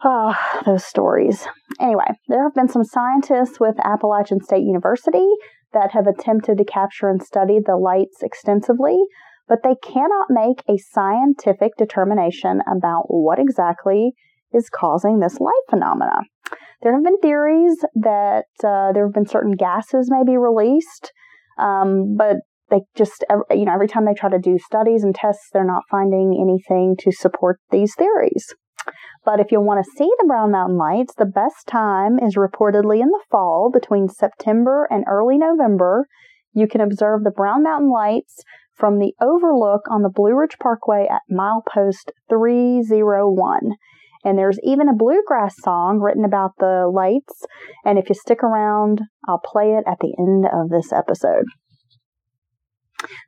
Ah, 0.04 0.36
oh, 0.36 0.62
those 0.66 0.84
stories. 0.84 1.46
Anyway, 1.80 2.06
there 2.28 2.42
have 2.42 2.54
been 2.54 2.68
some 2.68 2.84
scientists 2.84 3.60
with 3.60 3.76
Appalachian 3.84 4.40
State 4.40 4.64
University 4.64 5.28
that 5.72 5.92
have 5.92 6.06
attempted 6.06 6.58
to 6.58 6.64
capture 6.64 7.08
and 7.08 7.22
study 7.22 7.58
the 7.64 7.76
lights 7.76 8.22
extensively, 8.22 8.98
but 9.48 9.60
they 9.62 9.74
cannot 9.82 10.26
make 10.30 10.62
a 10.68 10.78
scientific 10.78 11.72
determination 11.76 12.60
about 12.70 13.04
what 13.08 13.38
exactly 13.38 14.12
is 14.52 14.68
causing 14.70 15.20
this 15.20 15.40
light 15.40 15.62
phenomena. 15.68 16.20
There 16.82 16.92
have 16.92 17.04
been 17.04 17.18
theories 17.18 17.78
that 17.94 18.44
uh, 18.64 18.92
there 18.92 19.06
have 19.06 19.14
been 19.14 19.26
certain 19.26 19.52
gases 19.52 20.10
maybe 20.10 20.36
released, 20.36 21.12
um, 21.58 22.16
but 22.16 22.36
they 22.70 22.80
just, 22.96 23.24
you 23.50 23.64
know, 23.64 23.74
every 23.74 23.88
time 23.88 24.04
they 24.04 24.14
try 24.14 24.30
to 24.30 24.38
do 24.38 24.58
studies 24.58 25.04
and 25.04 25.14
tests, 25.14 25.48
they're 25.52 25.64
not 25.64 25.82
finding 25.90 26.38
anything 26.40 26.96
to 27.00 27.12
support 27.12 27.60
these 27.70 27.94
theories. 27.94 28.54
But 29.24 29.40
if 29.40 29.52
you 29.52 29.60
want 29.60 29.84
to 29.84 29.90
see 29.96 30.10
the 30.18 30.26
Brown 30.26 30.50
Mountain 30.50 30.76
Lights, 30.76 31.14
the 31.14 31.24
best 31.24 31.66
time 31.66 32.18
is 32.18 32.36
reportedly 32.36 33.00
in 33.00 33.08
the 33.08 33.22
fall 33.30 33.70
between 33.72 34.08
September 34.08 34.86
and 34.90 35.04
early 35.08 35.38
November. 35.38 36.06
You 36.52 36.66
can 36.66 36.80
observe 36.80 37.24
the 37.24 37.30
Brown 37.30 37.62
Mountain 37.62 37.90
Lights 37.90 38.42
from 38.74 38.98
the 38.98 39.14
overlook 39.20 39.82
on 39.90 40.02
the 40.02 40.10
Blue 40.10 40.34
Ridge 40.34 40.56
Parkway 40.60 41.06
at 41.08 41.22
milepost 41.30 42.10
301. 42.28 43.60
And 44.24 44.38
there's 44.38 44.58
even 44.62 44.88
a 44.88 44.94
bluegrass 44.94 45.54
song 45.62 45.98
written 45.98 46.24
about 46.24 46.52
the 46.58 46.90
lights. 46.92 47.44
And 47.84 47.98
if 47.98 48.08
you 48.08 48.14
stick 48.14 48.42
around, 48.42 49.02
I'll 49.28 49.42
play 49.44 49.72
it 49.72 49.84
at 49.86 49.98
the 50.00 50.14
end 50.18 50.46
of 50.46 50.68
this 50.68 50.92
episode. 50.92 51.44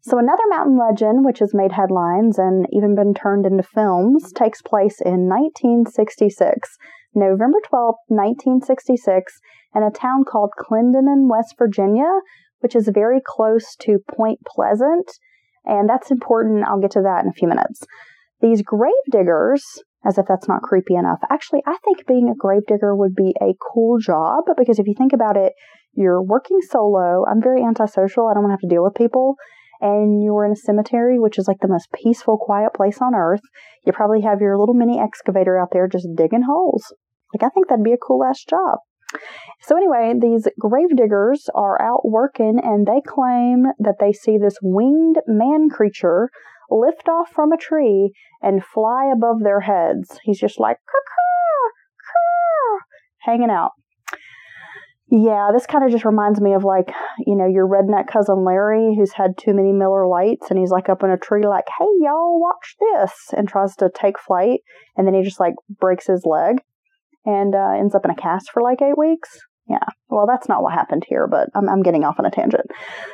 So, 0.02 0.18
another 0.18 0.42
mountain 0.48 0.78
legend, 0.78 1.24
which 1.24 1.38
has 1.38 1.54
made 1.54 1.72
headlines 1.72 2.38
and 2.38 2.66
even 2.72 2.94
been 2.94 3.14
turned 3.14 3.46
into 3.46 3.62
films, 3.62 4.32
takes 4.32 4.62
place 4.62 5.00
in 5.00 5.28
1966, 5.28 6.76
November 7.14 7.58
12, 7.64 7.94
1966, 8.08 9.40
in 9.74 9.82
a 9.82 9.90
town 9.90 10.24
called 10.24 10.50
Clendenin, 10.58 11.28
West 11.28 11.54
Virginia, 11.58 12.10
which 12.60 12.76
is 12.76 12.90
very 12.92 13.20
close 13.24 13.76
to 13.80 13.98
Point 14.08 14.40
Pleasant. 14.46 15.10
And 15.64 15.88
that's 15.88 16.10
important. 16.10 16.64
I'll 16.64 16.80
get 16.80 16.92
to 16.92 17.02
that 17.02 17.24
in 17.24 17.30
a 17.30 17.32
few 17.32 17.48
minutes. 17.48 17.84
These 18.40 18.62
grave 18.62 18.92
diggers, 19.10 19.64
as 20.04 20.18
if 20.18 20.26
that's 20.26 20.48
not 20.48 20.62
creepy 20.62 20.94
enough, 20.94 21.20
actually, 21.30 21.62
I 21.66 21.76
think 21.84 22.06
being 22.06 22.28
a 22.28 22.36
grave 22.36 22.62
digger 22.68 22.94
would 22.94 23.14
be 23.14 23.34
a 23.40 23.54
cool 23.72 23.98
job 23.98 24.44
because 24.56 24.78
if 24.78 24.86
you 24.86 24.94
think 24.96 25.12
about 25.12 25.36
it, 25.36 25.52
you're 25.94 26.22
working 26.22 26.60
solo. 26.60 27.24
I'm 27.26 27.40
very 27.40 27.62
antisocial. 27.62 28.28
I 28.28 28.34
don't 28.34 28.42
want 28.42 28.50
to 28.50 28.64
have 28.64 28.68
to 28.68 28.74
deal 28.74 28.84
with 28.84 28.94
people 28.94 29.36
and 29.84 30.24
you're 30.24 30.46
in 30.46 30.52
a 30.52 30.56
cemetery, 30.56 31.18
which 31.18 31.38
is 31.38 31.46
like 31.46 31.60
the 31.60 31.68
most 31.68 31.92
peaceful, 31.92 32.38
quiet 32.38 32.72
place 32.72 32.98
on 33.02 33.14
earth. 33.14 33.42
You 33.84 33.92
probably 33.92 34.22
have 34.22 34.40
your 34.40 34.58
little 34.58 34.74
mini 34.74 34.98
excavator 34.98 35.58
out 35.58 35.68
there 35.72 35.86
just 35.86 36.08
digging 36.16 36.44
holes. 36.48 36.82
Like, 37.34 37.42
I 37.42 37.52
think 37.52 37.68
that'd 37.68 37.84
be 37.84 37.92
a 37.92 37.98
cool 37.98 38.24
ass 38.24 38.42
job. 38.48 38.78
So, 39.60 39.76
anyway, 39.76 40.14
these 40.18 40.48
grave 40.58 40.96
diggers 40.96 41.50
are 41.54 41.80
out 41.82 42.00
working 42.08 42.58
and 42.62 42.86
they 42.86 43.02
claim 43.06 43.66
that 43.78 43.96
they 44.00 44.12
see 44.12 44.38
this 44.38 44.56
winged 44.62 45.16
man 45.26 45.68
creature 45.68 46.30
lift 46.70 47.06
off 47.06 47.28
from 47.28 47.52
a 47.52 47.58
tree 47.58 48.12
and 48.40 48.64
fly 48.64 49.10
above 49.14 49.42
their 49.42 49.60
heads. 49.60 50.18
He's 50.24 50.40
just 50.40 50.58
like, 50.58 50.78
hanging 53.24 53.50
out. 53.50 53.72
Yeah, 55.16 55.50
this 55.54 55.66
kind 55.66 55.84
of 55.84 55.92
just 55.92 56.04
reminds 56.04 56.40
me 56.40 56.54
of 56.54 56.64
like, 56.64 56.88
you 57.24 57.36
know, 57.36 57.46
your 57.46 57.68
redneck 57.68 58.08
cousin 58.08 58.44
Larry 58.44 58.96
who's 58.96 59.12
had 59.12 59.38
too 59.38 59.54
many 59.54 59.70
Miller 59.70 60.08
Lites 60.08 60.50
and 60.50 60.58
he's 60.58 60.72
like 60.72 60.88
up 60.88 61.04
in 61.04 61.10
a 61.10 61.16
tree 61.16 61.46
like, 61.46 61.66
hey, 61.78 61.86
y'all, 62.00 62.40
watch 62.40 62.74
this, 62.80 63.12
and 63.36 63.48
tries 63.48 63.76
to 63.76 63.92
take 63.94 64.18
flight. 64.18 64.62
And 64.96 65.06
then 65.06 65.14
he 65.14 65.22
just 65.22 65.38
like 65.38 65.54
breaks 65.78 66.08
his 66.08 66.24
leg 66.26 66.56
and 67.24 67.54
uh, 67.54 67.78
ends 67.78 67.94
up 67.94 68.04
in 68.04 68.10
a 68.10 68.16
cast 68.16 68.50
for 68.50 68.60
like 68.60 68.82
eight 68.82 68.98
weeks. 68.98 69.38
Yeah, 69.68 69.86
well, 70.08 70.26
that's 70.26 70.48
not 70.48 70.64
what 70.64 70.72
happened 70.72 71.04
here, 71.08 71.28
but 71.28 71.48
I'm, 71.54 71.68
I'm 71.68 71.84
getting 71.84 72.02
off 72.02 72.16
on 72.18 72.26
a 72.26 72.30
tangent. 72.30 72.66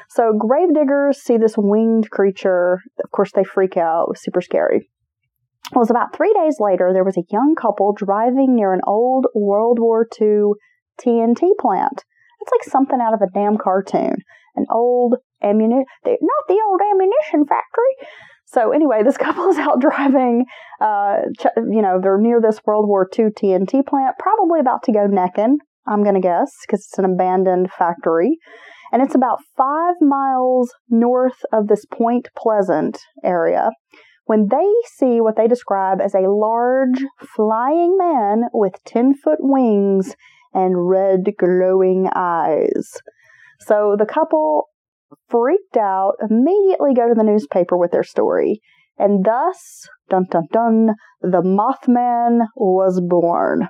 So, 0.09 0.33
grave 0.33 0.73
diggers 0.75 1.19
see 1.19 1.37
this 1.37 1.55
winged 1.59 2.09
creature. 2.11 2.81
Of 3.05 3.11
course, 3.11 3.31
they 3.33 3.45
freak 3.45 3.77
out. 3.77 4.05
It 4.05 4.09
was 4.09 4.23
super 4.23 4.41
scary. 4.41 4.89
It 5.73 5.79
was 5.79 5.91
about 5.91 6.17
three 6.17 6.33
days 6.33 6.57
later, 6.59 6.93
there 6.95 7.05
was 7.05 7.19
a 7.19 7.29
young 7.31 7.55
couple 7.61 7.93
driving 7.93 8.57
near 8.57 8.73
an 8.73 8.81
old 8.87 9.27
World 9.35 9.79
War 9.79 10.09
II 10.21 10.55
TNT 11.05 11.57
plant. 11.59 12.05
It's 12.41 12.53
like 12.53 12.71
something 12.71 13.01
out 13.01 13.15
of 13.15 13.21
a 13.21 13.31
damn 13.33 13.59
cartoon. 13.59 14.17
An 14.57 14.67
old 14.71 15.17
ammunition, 15.43 15.85
not 16.05 16.45
the 16.49 16.61
old 16.69 16.81
ammunition 16.93 17.47
factory. 17.47 18.09
So 18.47 18.73
anyway, 18.73 19.03
this 19.05 19.17
couple 19.19 19.49
is 19.49 19.59
out 19.59 19.81
driving. 19.81 20.45
Uh, 20.81 21.19
you 21.57 21.83
know, 21.83 22.01
they're 22.03 22.19
near 22.19 22.41
this 22.41 22.61
World 22.67 22.89
War 22.89 23.09
II 23.17 23.27
TNT 23.27 23.87
plant, 23.87 24.17
probably 24.19 24.61
about 24.61 24.83
to 24.85 24.93
go 24.93 25.07
necking. 25.07 25.59
I'm 25.87 26.05
gonna 26.05 26.21
guess 26.21 26.53
because 26.67 26.81
it's 26.81 26.99
an 26.99 27.05
abandoned 27.05 27.71
factory, 27.73 28.39
and 28.93 29.03
it's 29.03 29.15
about 29.15 29.39
five 29.57 29.95
miles 30.01 30.73
north 30.89 31.41
of 31.53 31.69
this 31.69 31.85
Point 31.87 32.29
Pleasant 32.37 32.99
area. 33.25 33.71
When 34.27 34.47
they 34.49 34.71
see 34.97 35.21
what 35.21 35.37
they 35.37 35.49
describe 35.49 36.01
as 36.01 36.15
a 36.15 36.31
large 36.31 37.05
flying 37.35 37.97
man 37.99 38.43
with 38.53 38.75
10 38.85 39.15
foot 39.15 39.39
wings 39.41 40.15
and 40.53 40.89
red 40.89 41.21
glowing 41.39 42.09
eyes. 42.15 42.93
So 43.61 43.97
the 43.99 44.07
couple 44.07 44.69
freaked 45.29 45.77
out, 45.77 46.15
immediately 46.29 46.95
go 46.95 47.09
to 47.09 47.15
the 47.15 47.25
newspaper 47.25 47.77
with 47.77 47.91
their 47.91 48.05
story, 48.05 48.61
and 48.99 49.25
thus, 49.25 49.89
dun 50.09 50.27
dun 50.31 50.47
dun, 50.53 50.95
the 51.23 51.43
Mothman 51.43 52.47
was 52.55 53.01
born. 53.01 53.69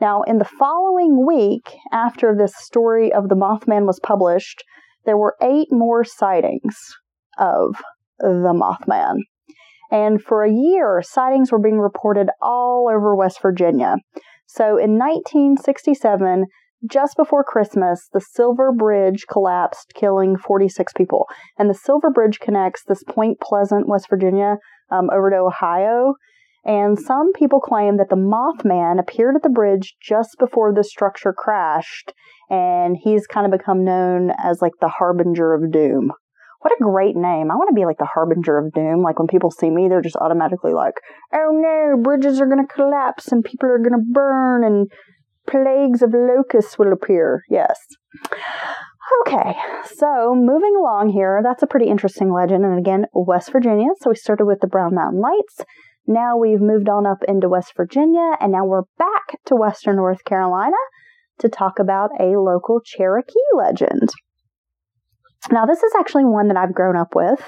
Now, 0.00 0.22
in 0.22 0.38
the 0.38 0.44
following 0.44 1.26
week 1.26 1.76
after 1.92 2.34
this 2.34 2.54
story 2.56 3.12
of 3.12 3.28
the 3.28 3.34
Mothman 3.34 3.86
was 3.86 4.00
published, 4.02 4.62
there 5.04 5.16
were 5.16 5.36
eight 5.42 5.68
more 5.70 6.04
sightings 6.04 6.76
of 7.38 7.76
the 8.18 8.54
Mothman. 8.54 9.16
And 9.90 10.22
for 10.22 10.44
a 10.44 10.52
year, 10.52 11.02
sightings 11.04 11.50
were 11.50 11.58
being 11.58 11.78
reported 11.78 12.28
all 12.40 12.88
over 12.90 13.16
West 13.16 13.42
Virginia. 13.42 13.96
So 14.52 14.76
in 14.78 14.98
1967, 14.98 16.46
just 16.90 17.16
before 17.16 17.44
Christmas, 17.44 18.08
the 18.12 18.20
Silver 18.20 18.72
Bridge 18.72 19.26
collapsed, 19.30 19.92
killing 19.94 20.36
46 20.36 20.92
people. 20.94 21.26
And 21.56 21.70
the 21.70 21.74
Silver 21.74 22.10
Bridge 22.10 22.40
connects 22.40 22.82
this 22.82 23.04
Point 23.04 23.38
Pleasant, 23.40 23.86
West 23.86 24.08
Virginia, 24.10 24.56
um, 24.90 25.08
over 25.12 25.30
to 25.30 25.36
Ohio. 25.36 26.14
And 26.64 26.98
some 26.98 27.32
people 27.32 27.60
claim 27.60 27.96
that 27.98 28.08
the 28.10 28.16
Mothman 28.16 28.98
appeared 28.98 29.36
at 29.36 29.42
the 29.42 29.50
bridge 29.50 29.94
just 30.02 30.36
before 30.40 30.74
the 30.74 30.82
structure 30.82 31.32
crashed, 31.32 32.12
and 32.50 32.96
he's 33.00 33.28
kind 33.28 33.46
of 33.46 33.56
become 33.56 33.84
known 33.84 34.32
as 34.36 34.60
like 34.60 34.74
the 34.80 34.88
harbinger 34.88 35.54
of 35.54 35.70
doom. 35.70 36.10
What 36.60 36.72
a 36.72 36.82
great 36.82 37.16
name. 37.16 37.50
I 37.50 37.56
want 37.56 37.68
to 37.70 37.74
be 37.74 37.86
like 37.86 37.98
the 37.98 38.04
harbinger 38.04 38.58
of 38.58 38.72
doom. 38.72 39.02
Like 39.02 39.18
when 39.18 39.28
people 39.28 39.50
see 39.50 39.70
me, 39.70 39.88
they're 39.88 40.02
just 40.02 40.16
automatically 40.16 40.74
like, 40.74 40.94
oh 41.32 41.50
no, 41.52 42.02
bridges 42.02 42.40
are 42.40 42.46
going 42.46 42.66
to 42.66 42.72
collapse 42.72 43.28
and 43.28 43.44
people 43.44 43.68
are 43.70 43.78
going 43.78 43.92
to 43.92 44.12
burn 44.12 44.64
and 44.64 44.90
plagues 45.48 46.02
of 46.02 46.12
locusts 46.12 46.78
will 46.78 46.92
appear. 46.92 47.42
Yes. 47.48 47.78
Okay, 49.22 49.54
so 49.84 50.34
moving 50.36 50.74
along 50.78 51.10
here, 51.10 51.40
that's 51.42 51.62
a 51.62 51.66
pretty 51.66 51.86
interesting 51.86 52.32
legend. 52.32 52.64
And 52.64 52.78
again, 52.78 53.06
West 53.12 53.50
Virginia. 53.50 53.88
So 54.00 54.10
we 54.10 54.16
started 54.16 54.44
with 54.44 54.60
the 54.60 54.68
Brown 54.68 54.94
Mountain 54.94 55.20
Lights. 55.20 55.64
Now 56.06 56.36
we've 56.36 56.60
moved 56.60 56.88
on 56.88 57.06
up 57.06 57.24
into 57.26 57.48
West 57.48 57.72
Virginia, 57.76 58.36
and 58.40 58.52
now 58.52 58.64
we're 58.64 58.82
back 58.98 59.38
to 59.46 59.56
Western 59.56 59.96
North 59.96 60.24
Carolina 60.24 60.76
to 61.38 61.48
talk 61.48 61.78
about 61.78 62.10
a 62.20 62.38
local 62.38 62.80
Cherokee 62.84 63.34
legend. 63.54 64.10
Now, 65.50 65.64
this 65.64 65.82
is 65.82 65.92
actually 65.98 66.24
one 66.24 66.48
that 66.48 66.56
I've 66.56 66.74
grown 66.74 66.96
up 66.96 67.14
with. 67.14 67.40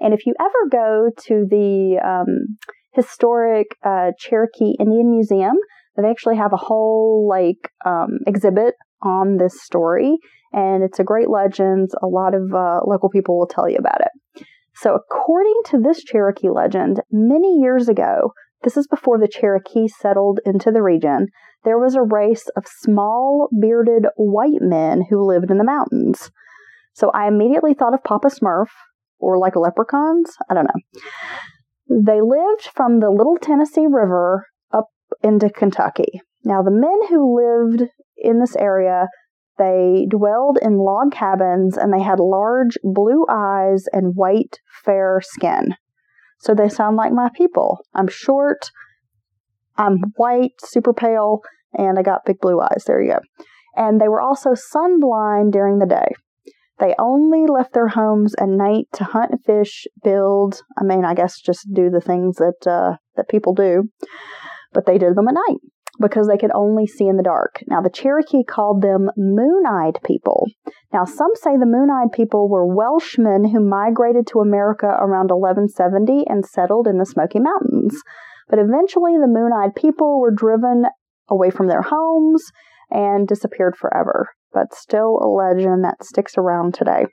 And 0.00 0.12
if 0.12 0.26
you 0.26 0.34
ever 0.40 0.68
go 0.70 1.10
to 1.26 1.46
the 1.48 2.00
um, 2.04 2.58
historic 2.92 3.76
uh, 3.84 4.10
Cherokee 4.18 4.74
Indian 4.80 5.10
Museum, 5.10 5.56
they 5.96 6.08
actually 6.08 6.36
have 6.36 6.52
a 6.52 6.56
whole 6.56 7.26
like 7.28 7.70
um, 7.86 8.18
exhibit 8.26 8.74
on 9.02 9.36
this 9.36 9.62
story. 9.62 10.16
And 10.52 10.82
it's 10.82 10.98
a 10.98 11.04
great 11.04 11.30
legend. 11.30 11.90
A 12.02 12.06
lot 12.06 12.34
of 12.34 12.52
uh, 12.52 12.80
local 12.86 13.08
people 13.08 13.38
will 13.38 13.46
tell 13.46 13.68
you 13.68 13.76
about 13.78 14.00
it. 14.00 14.44
So, 14.74 14.94
according 14.94 15.60
to 15.66 15.78
this 15.78 16.02
Cherokee 16.04 16.48
legend, 16.48 17.00
many 17.10 17.58
years 17.60 17.88
ago, 17.88 18.32
this 18.62 18.76
is 18.76 18.86
before 18.86 19.18
the 19.18 19.28
Cherokee 19.28 19.88
settled 19.88 20.40
into 20.44 20.70
the 20.70 20.82
region, 20.82 21.28
there 21.64 21.78
was 21.78 21.94
a 21.94 22.02
race 22.02 22.48
of 22.56 22.64
small, 22.66 23.48
bearded 23.60 24.06
white 24.16 24.60
men 24.60 25.02
who 25.10 25.26
lived 25.26 25.50
in 25.50 25.58
the 25.58 25.64
mountains. 25.64 26.30
So 26.98 27.12
I 27.14 27.28
immediately 27.28 27.74
thought 27.74 27.94
of 27.94 28.02
Papa 28.02 28.26
Smurf, 28.26 28.66
or 29.20 29.38
like 29.38 29.54
leprechauns. 29.54 30.36
I 30.50 30.54
don't 30.54 30.64
know. 30.64 31.00
They 31.88 32.20
lived 32.20 32.68
from 32.74 32.98
the 32.98 33.08
Little 33.08 33.36
Tennessee 33.40 33.86
River 33.88 34.48
up 34.72 34.88
into 35.22 35.48
Kentucky. 35.48 36.20
Now, 36.44 36.60
the 36.60 36.72
men 36.72 37.06
who 37.08 37.38
lived 37.38 37.92
in 38.16 38.40
this 38.40 38.56
area, 38.56 39.06
they 39.58 40.08
dwelled 40.10 40.58
in 40.60 40.78
log 40.78 41.12
cabins 41.12 41.76
and 41.76 41.92
they 41.92 42.02
had 42.02 42.18
large 42.18 42.76
blue 42.82 43.24
eyes 43.30 43.84
and 43.92 44.16
white, 44.16 44.58
fair 44.84 45.20
skin. 45.22 45.76
So 46.40 46.52
they 46.52 46.68
sound 46.68 46.96
like 46.96 47.12
my 47.12 47.28
people. 47.32 47.78
I'm 47.94 48.08
short, 48.08 48.72
I'm 49.76 49.98
white, 50.16 50.54
super 50.64 50.92
pale, 50.92 51.42
and 51.72 51.96
I 51.96 52.02
got 52.02 52.26
big 52.26 52.40
blue 52.40 52.60
eyes. 52.60 52.82
There 52.88 53.00
you 53.00 53.12
go. 53.12 53.20
And 53.76 54.00
they 54.00 54.08
were 54.08 54.20
also 54.20 54.54
sun 54.54 54.98
blind 54.98 55.52
during 55.52 55.78
the 55.78 55.86
day. 55.86 56.08
They 56.78 56.94
only 56.98 57.46
left 57.46 57.72
their 57.72 57.88
homes 57.88 58.34
at 58.40 58.48
night 58.48 58.86
to 58.94 59.04
hunt, 59.04 59.44
fish, 59.44 59.86
build. 60.02 60.62
I 60.78 60.84
mean, 60.84 61.04
I 61.04 61.14
guess 61.14 61.40
just 61.40 61.66
do 61.72 61.90
the 61.90 62.00
things 62.00 62.36
that 62.36 62.66
uh, 62.66 62.96
that 63.16 63.28
people 63.28 63.54
do, 63.54 63.90
but 64.72 64.86
they 64.86 64.98
did 64.98 65.16
them 65.16 65.28
at 65.28 65.34
night 65.34 65.58
because 66.00 66.28
they 66.28 66.38
could 66.38 66.52
only 66.54 66.86
see 66.86 67.08
in 67.08 67.16
the 67.16 67.24
dark. 67.24 67.64
Now, 67.66 67.80
the 67.80 67.90
Cherokee 67.90 68.44
called 68.44 68.82
them 68.82 69.10
moon 69.16 69.64
eyed 69.66 69.98
people. 70.04 70.46
Now, 70.92 71.04
some 71.04 71.32
say 71.34 71.56
the 71.56 71.66
moon 71.66 71.90
eyed 71.90 72.12
people 72.12 72.48
were 72.48 72.72
Welshmen 72.72 73.50
who 73.50 73.58
migrated 73.58 74.28
to 74.28 74.38
America 74.38 74.86
around 74.86 75.30
1170 75.30 76.24
and 76.28 76.46
settled 76.46 76.86
in 76.86 76.98
the 76.98 77.06
Smoky 77.06 77.40
Mountains. 77.40 78.00
But 78.48 78.60
eventually, 78.60 79.14
the 79.18 79.26
moon 79.26 79.50
eyed 79.52 79.74
people 79.74 80.20
were 80.20 80.30
driven 80.30 80.84
away 81.28 81.50
from 81.50 81.66
their 81.66 81.82
homes 81.82 82.44
and 82.90 83.26
disappeared 83.26 83.76
forever 83.76 84.28
but 84.52 84.74
still 84.74 85.18
a 85.22 85.28
legend 85.28 85.84
that 85.84 86.04
sticks 86.04 86.34
around 86.36 86.74
today. 86.74 87.06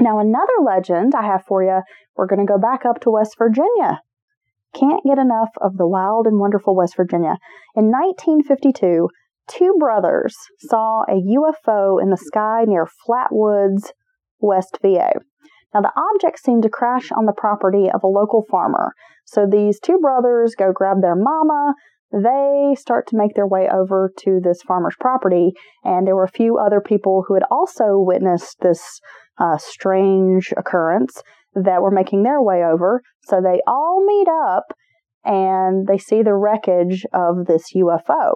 Now, 0.00 0.18
another 0.18 0.58
legend 0.64 1.14
I 1.14 1.22
have 1.22 1.44
for 1.46 1.62
you, 1.62 1.80
we're 2.16 2.26
going 2.26 2.44
to 2.44 2.50
go 2.50 2.58
back 2.58 2.84
up 2.84 3.00
to 3.00 3.10
West 3.10 3.36
Virginia. 3.38 4.00
Can't 4.74 5.04
get 5.04 5.18
enough 5.18 5.50
of 5.60 5.76
the 5.76 5.86
wild 5.86 6.26
and 6.26 6.40
wonderful 6.40 6.74
West 6.74 6.96
Virginia. 6.96 7.36
In 7.76 7.90
1952, 7.90 9.08
two 9.48 9.74
brothers 9.78 10.34
saw 10.58 11.02
a 11.08 11.14
UFO 11.14 12.02
in 12.02 12.10
the 12.10 12.16
sky 12.16 12.64
near 12.66 12.86
Flatwoods, 12.86 13.90
West 14.40 14.78
VA. 14.82 15.12
Now, 15.72 15.80
the 15.80 15.92
object 15.96 16.38
seemed 16.38 16.62
to 16.64 16.68
crash 16.68 17.10
on 17.12 17.26
the 17.26 17.32
property 17.36 17.88
of 17.92 18.02
a 18.02 18.08
local 18.08 18.44
farmer. 18.50 18.94
So 19.24 19.46
these 19.46 19.80
two 19.80 19.98
brothers 19.98 20.54
go 20.56 20.72
grab 20.72 21.02
their 21.02 21.16
mama, 21.16 21.74
they 22.12 22.74
start 22.78 23.06
to 23.08 23.16
make 23.16 23.34
their 23.34 23.46
way 23.46 23.68
over 23.68 24.12
to 24.20 24.40
this 24.42 24.62
farmer's 24.62 24.96
property. 25.00 25.52
And 25.82 26.06
there 26.06 26.16
were 26.16 26.24
a 26.24 26.28
few 26.28 26.58
other 26.58 26.80
people 26.80 27.24
who 27.26 27.34
had 27.34 27.44
also 27.50 27.98
witnessed 27.98 28.60
this 28.60 29.00
uh, 29.38 29.58
strange 29.58 30.52
occurrence 30.56 31.22
that 31.54 31.82
were 31.82 31.90
making 31.90 32.22
their 32.22 32.40
way 32.40 32.62
over. 32.64 33.02
So 33.22 33.40
they 33.40 33.60
all 33.66 34.04
meet 34.06 34.28
up 34.28 34.64
and 35.24 35.86
they 35.86 35.98
see 35.98 36.22
the 36.22 36.34
wreckage 36.34 37.04
of 37.12 37.46
this 37.46 37.72
UFO. 37.74 38.34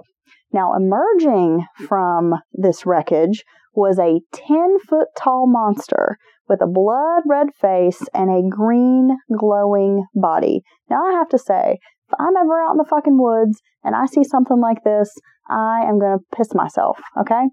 Now, 0.52 0.74
emerging 0.74 1.66
from 1.86 2.34
this 2.52 2.86
wreckage 2.86 3.44
was 3.74 3.98
a 3.98 4.20
10 4.32 4.78
foot 4.88 5.08
tall 5.16 5.46
monster 5.46 6.16
with 6.48 6.60
a 6.62 6.66
blood 6.66 7.22
red 7.26 7.48
face 7.60 8.02
and 8.14 8.30
a 8.30 8.48
green 8.48 9.18
glowing 9.38 10.06
body. 10.14 10.62
Now, 10.88 11.04
I 11.04 11.12
have 11.12 11.28
to 11.28 11.38
say, 11.38 11.78
if 12.08 12.18
I'm 12.18 12.36
ever 12.36 12.62
out 12.62 12.72
in 12.72 12.78
the 12.78 12.88
fucking 12.88 13.18
woods 13.18 13.60
and 13.84 13.94
I 13.94 14.06
see 14.06 14.24
something 14.24 14.60
like 14.60 14.82
this, 14.84 15.12
I 15.50 15.82
am 15.86 15.98
going 15.98 16.18
to 16.18 16.36
piss 16.36 16.54
myself, 16.54 16.98
okay? 17.20 17.44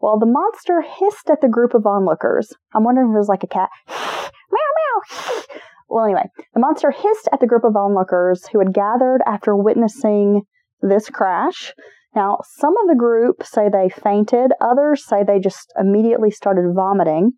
Well, 0.00 0.18
the 0.18 0.26
monster 0.26 0.82
hissed 0.82 1.30
at 1.30 1.40
the 1.40 1.48
group 1.48 1.74
of 1.74 1.86
onlookers. 1.86 2.52
I'm 2.74 2.84
wondering 2.84 3.10
if 3.10 3.14
it 3.14 3.18
was 3.18 3.28
like 3.28 3.44
a 3.44 3.48
cat. 3.48 3.70
meow, 3.88 4.28
meow. 4.52 5.42
well, 5.88 6.04
anyway, 6.04 6.24
the 6.52 6.60
monster 6.60 6.90
hissed 6.90 7.28
at 7.32 7.40
the 7.40 7.46
group 7.46 7.64
of 7.64 7.76
onlookers 7.76 8.46
who 8.48 8.58
had 8.58 8.74
gathered 8.74 9.22
after 9.26 9.56
witnessing 9.56 10.42
this 10.82 11.08
crash. 11.08 11.72
Now, 12.14 12.40
some 12.58 12.74
of 12.76 12.88
the 12.88 12.98
group 12.98 13.42
say 13.42 13.68
they 13.68 13.88
fainted, 13.88 14.52
others 14.60 15.04
say 15.06 15.24
they 15.24 15.40
just 15.40 15.72
immediately 15.78 16.30
started 16.30 16.72
vomiting. 16.74 17.32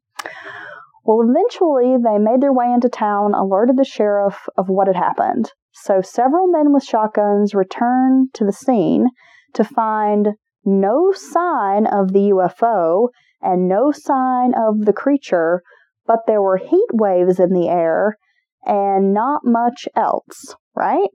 Well, 1.04 1.22
eventually, 1.22 1.96
they 2.02 2.18
made 2.18 2.40
their 2.40 2.52
way 2.52 2.72
into 2.72 2.88
town, 2.88 3.32
alerted 3.32 3.76
the 3.76 3.84
sheriff 3.84 4.48
of 4.58 4.68
what 4.68 4.88
had 4.88 4.96
happened. 4.96 5.52
So 5.82 6.00
several 6.00 6.46
men 6.48 6.72
with 6.72 6.84
shotguns 6.84 7.54
returned 7.54 8.32
to 8.34 8.44
the 8.44 8.52
scene 8.52 9.08
to 9.52 9.62
find 9.62 10.30
no 10.64 11.12
sign 11.12 11.86
of 11.86 12.12
the 12.12 12.32
UFO 12.34 13.08
and 13.42 13.68
no 13.68 13.92
sign 13.92 14.54
of 14.54 14.86
the 14.86 14.92
creature, 14.92 15.62
but 16.06 16.20
there 16.26 16.40
were 16.40 16.56
heat 16.56 16.88
waves 16.92 17.38
in 17.38 17.52
the 17.52 17.68
air 17.68 18.16
and 18.64 19.12
not 19.12 19.42
much 19.44 19.86
else, 19.94 20.56
right? 20.74 21.10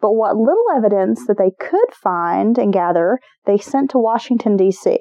But 0.00 0.12
what 0.12 0.36
little 0.36 0.66
evidence 0.76 1.26
that 1.26 1.38
they 1.38 1.52
could 1.58 1.94
find 1.94 2.58
and 2.58 2.72
gather, 2.72 3.18
they 3.46 3.56
sent 3.56 3.90
to 3.90 3.98
Washington, 3.98 4.56
D.C. 4.56 4.98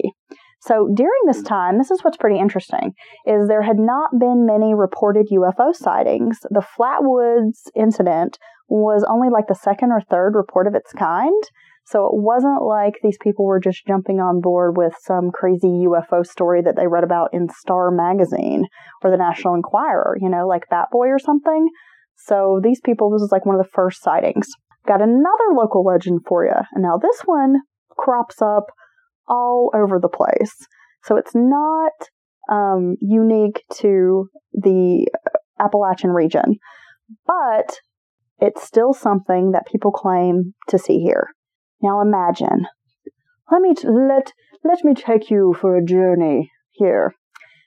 So 0.61 0.87
during 0.93 1.21
this 1.25 1.39
hmm. 1.39 1.45
time, 1.45 1.77
this 1.77 1.91
is 1.91 2.03
what's 2.03 2.17
pretty 2.17 2.39
interesting, 2.39 2.93
is 3.25 3.47
there 3.47 3.63
had 3.63 3.79
not 3.79 4.11
been 4.19 4.45
many 4.45 4.73
reported 4.73 5.27
UFO 5.31 5.75
sightings. 5.75 6.39
The 6.49 6.63
Flatwoods 6.77 7.69
incident 7.75 8.37
was 8.67 9.03
only 9.09 9.29
like 9.29 9.47
the 9.47 9.55
second 9.55 9.91
or 9.91 10.01
third 10.01 10.33
report 10.35 10.67
of 10.67 10.75
its 10.75 10.93
kind. 10.93 11.43
So 11.83 12.05
it 12.05 12.13
wasn't 12.13 12.61
like 12.61 12.93
these 13.01 13.17
people 13.21 13.43
were 13.43 13.59
just 13.59 13.85
jumping 13.85 14.19
on 14.19 14.39
board 14.39 14.77
with 14.77 14.93
some 15.01 15.31
crazy 15.31 15.85
UFO 15.87 16.25
story 16.25 16.61
that 16.61 16.75
they 16.75 16.87
read 16.87 17.03
about 17.03 17.33
in 17.33 17.49
Star 17.49 17.91
Magazine 17.91 18.65
or 19.03 19.09
the 19.09 19.17
National 19.17 19.55
Enquirer, 19.55 20.15
you 20.21 20.29
know, 20.29 20.47
like 20.47 20.69
Bat 20.69 20.87
Boy 20.91 21.07
or 21.07 21.19
something. 21.19 21.67
So 22.15 22.61
these 22.63 22.79
people, 22.79 23.09
this 23.09 23.23
is 23.23 23.31
like 23.31 23.45
one 23.45 23.55
of 23.55 23.61
the 23.61 23.71
first 23.73 24.01
sightings. 24.03 24.47
Got 24.87 25.01
another 25.01 25.53
local 25.53 25.83
legend 25.83 26.21
for 26.27 26.45
you. 26.45 26.53
And 26.73 26.83
now 26.83 26.97
this 26.97 27.21
one 27.25 27.61
crops 27.97 28.41
up 28.41 28.67
all 29.31 29.71
over 29.73 29.99
the 29.99 30.09
place. 30.09 30.67
So 31.03 31.15
it's 31.15 31.33
not 31.33 31.93
um, 32.51 32.97
unique 32.99 33.63
to 33.77 34.29
the 34.53 35.07
Appalachian 35.59 36.11
region, 36.11 36.57
but 37.25 37.79
it's 38.39 38.63
still 38.63 38.93
something 38.93 39.51
that 39.51 39.67
people 39.71 39.91
claim 39.91 40.53
to 40.67 40.77
see 40.77 40.99
here. 40.99 41.27
Now 41.81 42.01
imagine. 42.01 42.67
Let 43.51 43.61
me 43.61 43.73
t- 43.73 43.87
let 43.87 44.33
let 44.63 44.83
me 44.83 44.93
take 44.93 45.29
you 45.29 45.55
for 45.59 45.77
a 45.77 45.85
journey 45.85 46.51
here. 46.71 47.15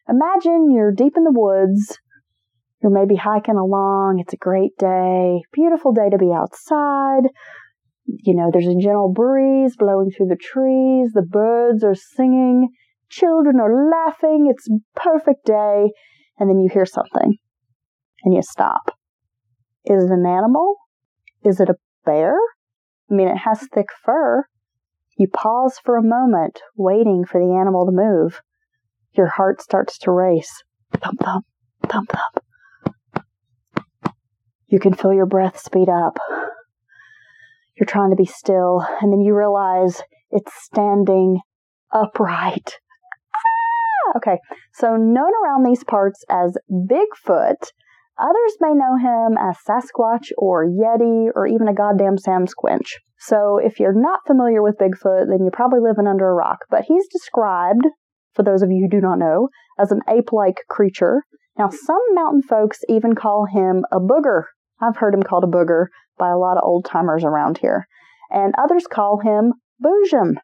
Imagine 0.09 0.71
you're 0.71 0.93
deep 0.93 1.15
in 1.17 1.25
the 1.25 1.33
woods. 1.33 1.99
You're 2.83 2.93
maybe 2.93 3.17
hiking 3.17 3.57
along. 3.57 4.19
It's 4.21 4.35
a 4.35 4.39
great 4.39 4.77
day. 4.79 5.43
Beautiful 5.53 5.93
day 5.93 6.11
to 6.11 6.19
be 6.19 6.33
outside. 6.33 7.31
You 8.07 8.35
know, 8.35 8.51
there's 8.53 8.67
a 8.67 8.79
gentle 8.81 9.13
breeze 9.13 9.77
blowing 9.77 10.11
through 10.11 10.29
the 10.29 10.37
trees. 10.37 11.13
The 11.13 11.23
birds 11.23 11.83
are 11.85 11.95
singing. 11.95 12.69
Children 13.09 13.61
are 13.61 13.91
laughing. 13.91 14.47
It's 14.51 14.69
a 14.69 14.79
perfect 14.99 15.47
day. 15.47 15.93
And 16.39 16.51
then 16.51 16.61
you 16.61 16.69
hear 16.73 16.87
something 16.87 17.39
and 18.25 18.35
you 18.35 18.43
stop. 18.43 18.91
Is 19.85 20.05
it 20.05 20.11
an 20.11 20.27
animal? 20.27 20.77
Is 21.45 21.61
it 21.61 21.69
a 21.69 21.77
bear? 22.05 22.35
I 23.11 23.15
mean, 23.15 23.29
it 23.29 23.39
has 23.39 23.69
thick 23.73 23.89
fur. 24.05 24.45
You 25.17 25.29
pause 25.29 25.79
for 25.85 25.97
a 25.97 26.03
moment, 26.03 26.61
waiting 26.77 27.25
for 27.25 27.41
the 27.41 27.55
animal 27.55 27.87
to 27.87 27.93
move. 27.93 28.41
Your 29.13 29.29
heart 29.29 29.61
starts 29.61 29.97
to 29.99 30.11
race. 30.11 30.63
Thump, 31.01 31.21
thump, 31.21 31.47
thump, 31.89 32.11
thump. 32.11 33.25
You 34.67 34.81
can 34.81 34.95
feel 34.95 35.13
your 35.13 35.27
breath 35.27 35.61
speed 35.61 35.89
up. 35.89 36.19
You're 37.79 37.87
trying 37.87 38.11
to 38.11 38.17
be 38.17 38.25
still, 38.25 38.87
and 39.01 39.13
then 39.13 39.21
you 39.21 39.35
realize 39.35 40.03
it's 40.31 40.53
standing 40.63 41.41
upright. 41.93 42.79
Ah! 43.35 44.19
Okay, 44.19 44.39
so 44.75 44.97
known 44.97 45.33
around 45.45 45.65
these 45.65 45.85
parts 45.85 46.25
as 46.29 46.57
Bigfoot, 46.71 47.71
Others 48.19 48.59
may 48.61 48.75
know 48.75 48.97
him 48.97 49.37
as 49.37 49.57
Sasquatch 49.69 50.31
or 50.39 50.65
Yeti 50.65 51.31
or 51.35 51.49
even 51.49 51.67
a 51.67 51.75
goddamn 51.75 52.17
Sam 52.17 52.47
Squinch. 52.47 52.99
So 53.19 53.59
if 53.59 53.81
you're 53.81 53.99
not 53.99 54.21
familiar 54.27 54.63
with 54.63 54.79
Bigfoot, 54.79 55.27
then 55.29 55.41
you're 55.41 55.51
probably 55.51 55.81
living 55.81 56.07
under 56.07 56.29
a 56.29 56.35
rock. 56.35 56.59
But 56.71 56.85
he's 56.87 57.09
described, 57.09 57.87
for 58.33 58.45
those 58.45 58.63
of 58.63 58.71
you 58.71 58.83
who 58.83 58.89
do 58.89 59.01
not 59.01 59.19
know, 59.19 59.49
as 59.81 59.91
an 59.91 60.01
ape 60.09 60.33
like 60.33 60.63
creature. 60.71 61.23
Now, 61.59 61.71
some 61.71 62.03
mountain 62.13 62.43
folks 62.43 62.81
even 62.89 63.15
call 63.15 63.47
him 63.47 63.85
a 63.91 63.99
booger. 63.99 64.45
I've 64.81 64.97
heard 64.97 65.15
him 65.15 65.23
called 65.23 65.45
a 65.45 65.49
booger 65.49 65.87
by 66.19 66.31
a 66.31 66.39
lot 66.39 66.57
of 66.57 66.65
old 66.65 66.85
timers 66.85 67.25
around 67.25 67.59
here. 67.59 67.87
And 68.31 68.55
others 68.59 68.87
call 68.91 69.21
him 69.21 69.55
Boojum. 69.85 70.35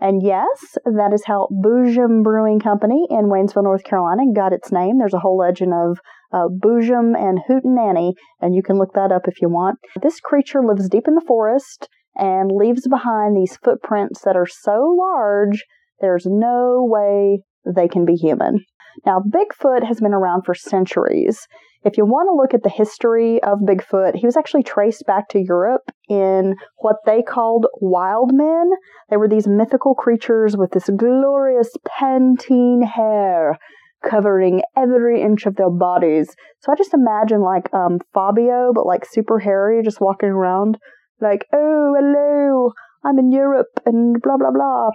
And 0.00 0.22
yes, 0.22 0.76
that 0.84 1.12
is 1.12 1.24
how 1.26 1.48
Boojum 1.50 2.22
Brewing 2.22 2.60
Company 2.60 3.06
in 3.10 3.26
Waynesville, 3.26 3.64
North 3.64 3.84
Carolina 3.84 4.22
got 4.34 4.52
its 4.52 4.70
name. 4.70 4.98
There's 4.98 5.14
a 5.14 5.20
whole 5.20 5.38
legend 5.38 5.72
of 5.72 5.98
uh, 6.32 6.48
Boojum 6.48 7.16
and 7.16 7.40
Hootenanny, 7.48 8.12
and 8.40 8.54
you 8.54 8.62
can 8.62 8.76
look 8.76 8.92
that 8.94 9.12
up 9.12 9.26
if 9.26 9.40
you 9.40 9.48
want. 9.48 9.78
This 10.02 10.20
creature 10.20 10.62
lives 10.62 10.88
deep 10.88 11.08
in 11.08 11.14
the 11.14 11.24
forest 11.26 11.88
and 12.16 12.50
leaves 12.52 12.86
behind 12.88 13.36
these 13.36 13.56
footprints 13.56 14.20
that 14.22 14.36
are 14.36 14.46
so 14.46 14.96
large 14.96 15.64
there's 16.00 16.26
no 16.26 16.86
way 16.86 17.40
they 17.64 17.88
can 17.88 18.04
be 18.04 18.14
human. 18.14 18.64
Now, 19.04 19.20
Bigfoot 19.20 19.86
has 19.86 20.00
been 20.00 20.14
around 20.14 20.42
for 20.42 20.54
centuries. 20.54 21.46
If 21.84 21.98
you 21.98 22.06
want 22.06 22.28
to 22.28 22.34
look 22.34 22.54
at 22.54 22.62
the 22.62 22.74
history 22.74 23.42
of 23.42 23.58
Bigfoot, 23.58 24.16
he 24.16 24.26
was 24.26 24.36
actually 24.36 24.62
traced 24.62 25.04
back 25.06 25.28
to 25.30 25.38
Europe 25.38 25.90
in 26.08 26.54
what 26.78 26.96
they 27.04 27.22
called 27.22 27.66
wild 27.80 28.32
men. 28.32 28.70
They 29.10 29.18
were 29.18 29.28
these 29.28 29.46
mythical 29.46 29.94
creatures 29.94 30.56
with 30.56 30.70
this 30.70 30.88
glorious 30.96 31.70
Pantene 31.86 32.84
hair 32.84 33.58
covering 34.02 34.62
every 34.76 35.22
inch 35.22 35.46
of 35.46 35.56
their 35.56 35.70
bodies. 35.70 36.34
So 36.60 36.72
I 36.72 36.76
just 36.76 36.94
imagine 36.94 37.40
like 37.40 37.72
um, 37.74 37.98
Fabio, 38.12 38.72
but 38.74 38.86
like 38.86 39.04
super 39.04 39.38
hairy, 39.38 39.82
just 39.82 40.00
walking 40.00 40.30
around 40.30 40.78
like, 41.20 41.46
oh, 41.52 41.94
hello, 41.98 42.72
I'm 43.04 43.18
in 43.18 43.30
Europe 43.30 43.80
and 43.84 44.20
blah, 44.22 44.36
blah, 44.36 44.50
blah 44.50 44.90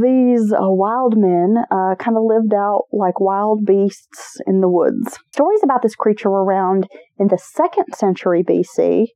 these 0.00 0.52
uh, 0.52 0.58
wild 0.60 1.16
men 1.16 1.56
uh, 1.70 1.96
kind 1.98 2.16
of 2.16 2.22
lived 2.24 2.54
out 2.54 2.84
like 2.92 3.18
wild 3.20 3.64
beasts 3.66 4.40
in 4.46 4.60
the 4.60 4.68
woods. 4.68 5.18
Stories 5.32 5.60
about 5.62 5.82
this 5.82 5.96
creature 5.96 6.30
were 6.30 6.44
around 6.44 6.86
in 7.18 7.28
the 7.28 7.38
second 7.38 7.94
century 7.94 8.44
BC. 8.44 9.06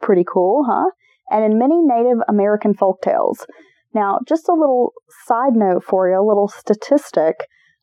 Pretty 0.00 0.24
cool, 0.30 0.64
huh? 0.68 0.90
And 1.30 1.44
in 1.44 1.58
many 1.58 1.80
Native 1.80 2.18
American 2.28 2.74
folk 2.74 3.02
tales. 3.02 3.46
Now, 3.94 4.20
just 4.28 4.48
a 4.48 4.52
little 4.52 4.92
side 5.26 5.54
note 5.54 5.82
for 5.82 6.08
you, 6.08 6.20
a 6.20 6.26
little 6.26 6.48
statistic. 6.48 7.34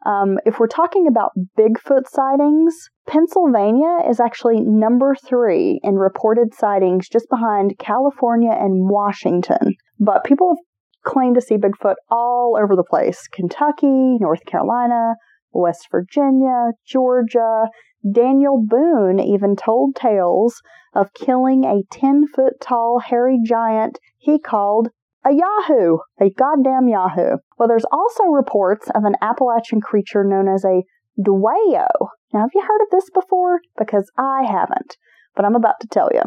Um, 0.06 0.38
if 0.46 0.60
we're 0.60 0.68
talking 0.68 1.08
about 1.08 1.32
Bigfoot 1.58 2.08
sightings, 2.08 2.76
Pennsylvania 3.08 4.00
is 4.10 4.20
actually 4.20 4.62
number 4.62 5.16
three 5.28 5.80
in 5.84 5.96
reported 5.96 6.54
sightings, 6.54 7.10
just 7.10 7.30
behind 7.30 7.80
California 7.80 8.52
and 8.52 8.90
Washington. 8.90 9.76
But 10.00 10.24
people 10.24 10.50
have 10.52 10.64
claim 11.04 11.34
to 11.34 11.42
see 11.42 11.56
Bigfoot 11.56 11.96
all 12.10 12.58
over 12.62 12.76
the 12.76 12.84
place 12.84 13.28
Kentucky, 13.28 14.18
North 14.20 14.46
Carolina, 14.46 15.16
West 15.52 15.88
Virginia, 15.92 16.72
Georgia. 16.86 17.68
Daniel 18.12 18.62
Boone 18.62 19.18
even 19.18 19.56
told 19.56 19.96
tales 19.96 20.62
of 20.94 21.14
killing 21.14 21.64
a 21.64 21.84
10 21.90 22.28
foot 22.28 22.54
tall 22.60 23.00
hairy 23.00 23.40
giant 23.46 23.98
he 24.18 24.38
called 24.38 24.90
a 25.26 25.32
Yahoo, 25.32 26.00
a 26.20 26.30
goddamn 26.30 26.90
Yahoo. 26.90 27.38
Well, 27.58 27.70
there's 27.70 27.86
also 27.92 28.24
reports 28.26 28.90
of 28.94 29.06
an 29.06 29.16
Appalachian 29.22 29.80
creature 29.80 30.24
known 30.26 30.54
as 30.54 30.66
a 30.66 30.84
Dwayyo. 31.20 31.88
Now, 32.34 32.42
have 32.42 32.52
you 32.54 32.62
heard 32.62 32.82
of 32.82 32.90
this 32.92 33.10
before? 33.14 33.62
Because 33.78 34.12
I 34.18 34.44
haven't, 34.44 34.98
but 35.36 35.46
I'm 35.46 35.56
about 35.56 35.80
to 35.82 35.88
tell 35.88 36.10
you. 36.14 36.24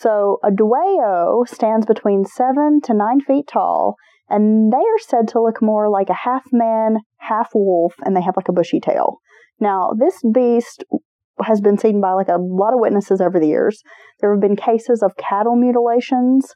So, 0.00 0.38
a 0.44 0.50
Dwayyo 0.50 1.48
stands 1.48 1.86
between 1.86 2.24
7 2.24 2.80
to 2.84 2.94
9 2.94 3.20
feet 3.20 3.46
tall 3.48 3.96
and 4.28 4.72
they 4.72 4.76
are 4.76 4.98
said 4.98 5.28
to 5.28 5.42
look 5.42 5.62
more 5.62 5.88
like 5.88 6.10
a 6.10 6.14
half 6.24 6.44
man, 6.52 6.98
half 7.18 7.50
wolf, 7.54 7.94
and 8.04 8.14
they 8.14 8.22
have 8.22 8.36
like 8.36 8.48
a 8.48 8.52
bushy 8.52 8.80
tail. 8.80 9.18
Now, 9.60 9.92
this 9.98 10.20
beast 10.32 10.84
has 11.42 11.60
been 11.60 11.78
seen 11.78 12.00
by 12.00 12.12
like 12.12 12.28
a 12.28 12.38
lot 12.38 12.74
of 12.74 12.80
witnesses 12.80 13.20
over 13.20 13.40
the 13.40 13.48
years. 13.48 13.82
There 14.20 14.32
have 14.32 14.40
been 14.40 14.56
cases 14.56 15.02
of 15.02 15.16
cattle 15.16 15.56
mutilations 15.56 16.52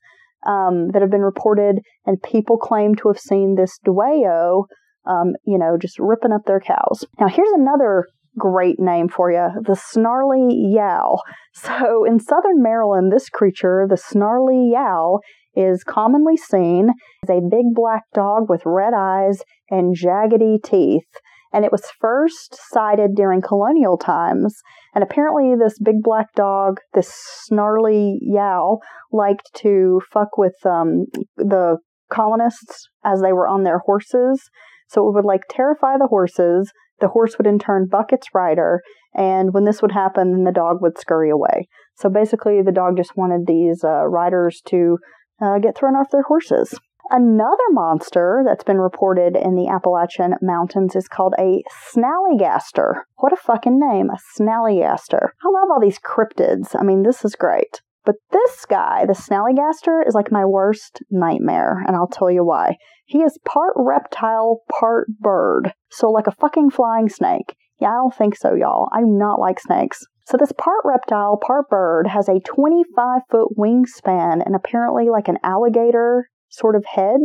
um, 0.46 0.88
that 0.92 1.02
have 1.02 1.10
been 1.10 1.22
reported, 1.22 1.78
and 2.04 2.22
people 2.22 2.58
claim 2.58 2.94
to 2.96 3.08
have 3.08 3.18
seen 3.18 3.54
this 3.54 3.78
Dwayyo, 3.86 4.64
um, 5.06 5.32
you 5.46 5.58
know, 5.58 5.76
just 5.80 5.98
ripping 5.98 6.32
up 6.32 6.42
their 6.46 6.60
cows. 6.60 7.06
Now, 7.18 7.28
here's 7.28 7.52
another 7.52 8.06
great 8.38 8.78
name 8.78 9.08
for 9.08 9.30
you 9.30 9.48
the 9.64 9.76
snarly 9.76 10.48
yow. 10.74 11.18
So, 11.54 12.04
in 12.04 12.18
southern 12.18 12.62
Maryland, 12.62 13.12
this 13.12 13.28
creature, 13.28 13.86
the 13.88 13.96
snarly 13.96 14.70
yow, 14.72 15.20
is 15.54 15.84
commonly 15.84 16.36
seen 16.36 16.90
as 17.24 17.30
a 17.30 17.40
big 17.40 17.74
black 17.74 18.04
dog 18.14 18.48
with 18.48 18.62
red 18.64 18.94
eyes 18.96 19.42
and 19.70 19.94
jaggedy 19.94 20.62
teeth. 20.62 21.08
And 21.52 21.66
it 21.66 21.72
was 21.72 21.84
first 22.00 22.56
sighted 22.70 23.14
during 23.14 23.42
colonial 23.42 23.98
times. 23.98 24.62
And 24.94 25.04
apparently, 25.04 25.54
this 25.54 25.78
big 25.78 26.02
black 26.02 26.32
dog, 26.34 26.78
this 26.94 27.12
snarly 27.44 28.18
yow, 28.22 28.78
liked 29.12 29.50
to 29.56 30.00
fuck 30.10 30.38
with 30.38 30.54
um, 30.64 31.04
the 31.36 31.76
colonists 32.10 32.88
as 33.04 33.20
they 33.20 33.32
were 33.32 33.48
on 33.48 33.64
their 33.64 33.80
horses. 33.80 34.48
So 34.88 35.08
it 35.08 35.14
would 35.14 35.24
like 35.24 35.42
terrify 35.48 35.96
the 35.98 36.08
horses. 36.08 36.72
The 37.02 37.08
horse 37.08 37.36
would 37.36 37.46
in 37.46 37.58
turn 37.58 37.88
buck 37.90 38.12
its 38.12 38.28
rider. 38.32 38.80
And 39.14 39.52
when 39.52 39.64
this 39.64 39.82
would 39.82 39.92
happen, 39.92 40.30
then 40.30 40.44
the 40.44 40.52
dog 40.52 40.80
would 40.80 40.98
scurry 40.98 41.28
away. 41.28 41.68
So 41.96 42.08
basically, 42.08 42.62
the 42.62 42.72
dog 42.72 42.96
just 42.96 43.16
wanted 43.16 43.46
these 43.46 43.84
uh, 43.84 44.06
riders 44.06 44.62
to 44.68 44.98
uh, 45.42 45.58
get 45.58 45.76
thrown 45.76 45.94
off 45.94 46.10
their 46.10 46.22
horses. 46.22 46.78
Another 47.10 47.68
monster 47.70 48.42
that's 48.46 48.64
been 48.64 48.78
reported 48.78 49.36
in 49.36 49.54
the 49.54 49.68
Appalachian 49.68 50.36
Mountains 50.40 50.96
is 50.96 51.08
called 51.08 51.34
a 51.38 51.62
snallygaster. 51.94 53.02
What 53.16 53.34
a 53.34 53.36
fucking 53.36 53.78
name, 53.78 54.08
a 54.08 54.40
snallygaster. 54.40 55.30
I 55.44 55.48
love 55.48 55.68
all 55.70 55.80
these 55.80 55.98
cryptids. 55.98 56.74
I 56.78 56.84
mean, 56.84 57.02
this 57.02 57.24
is 57.24 57.34
great. 57.34 57.82
But 58.04 58.16
this 58.30 58.64
guy, 58.64 59.04
the 59.06 59.12
snallygaster, 59.12 60.06
is 60.06 60.14
like 60.14 60.32
my 60.32 60.44
worst 60.44 61.02
nightmare, 61.10 61.84
and 61.86 61.96
I'll 61.96 62.08
tell 62.08 62.30
you 62.30 62.44
why. 62.44 62.76
He 63.12 63.18
is 63.18 63.38
part 63.44 63.74
reptile, 63.76 64.62
part 64.70 65.06
bird. 65.20 65.74
So, 65.90 66.08
like 66.08 66.26
a 66.26 66.34
fucking 66.40 66.70
flying 66.70 67.10
snake. 67.10 67.54
Yeah, 67.78 67.90
I 67.90 67.96
don't 67.96 68.14
think 68.14 68.34
so, 68.34 68.54
y'all. 68.54 68.88
I 68.90 69.00
do 69.00 69.06
not 69.06 69.38
like 69.38 69.60
snakes. 69.60 70.00
So, 70.24 70.38
this 70.38 70.52
part 70.52 70.80
reptile, 70.82 71.36
part 71.36 71.68
bird 71.68 72.06
has 72.06 72.26
a 72.30 72.40
25 72.40 73.20
foot 73.30 73.48
wingspan 73.58 74.42
and 74.42 74.56
apparently 74.56 75.10
like 75.10 75.28
an 75.28 75.36
alligator 75.42 76.30
sort 76.48 76.74
of 76.74 76.86
head. 76.86 77.20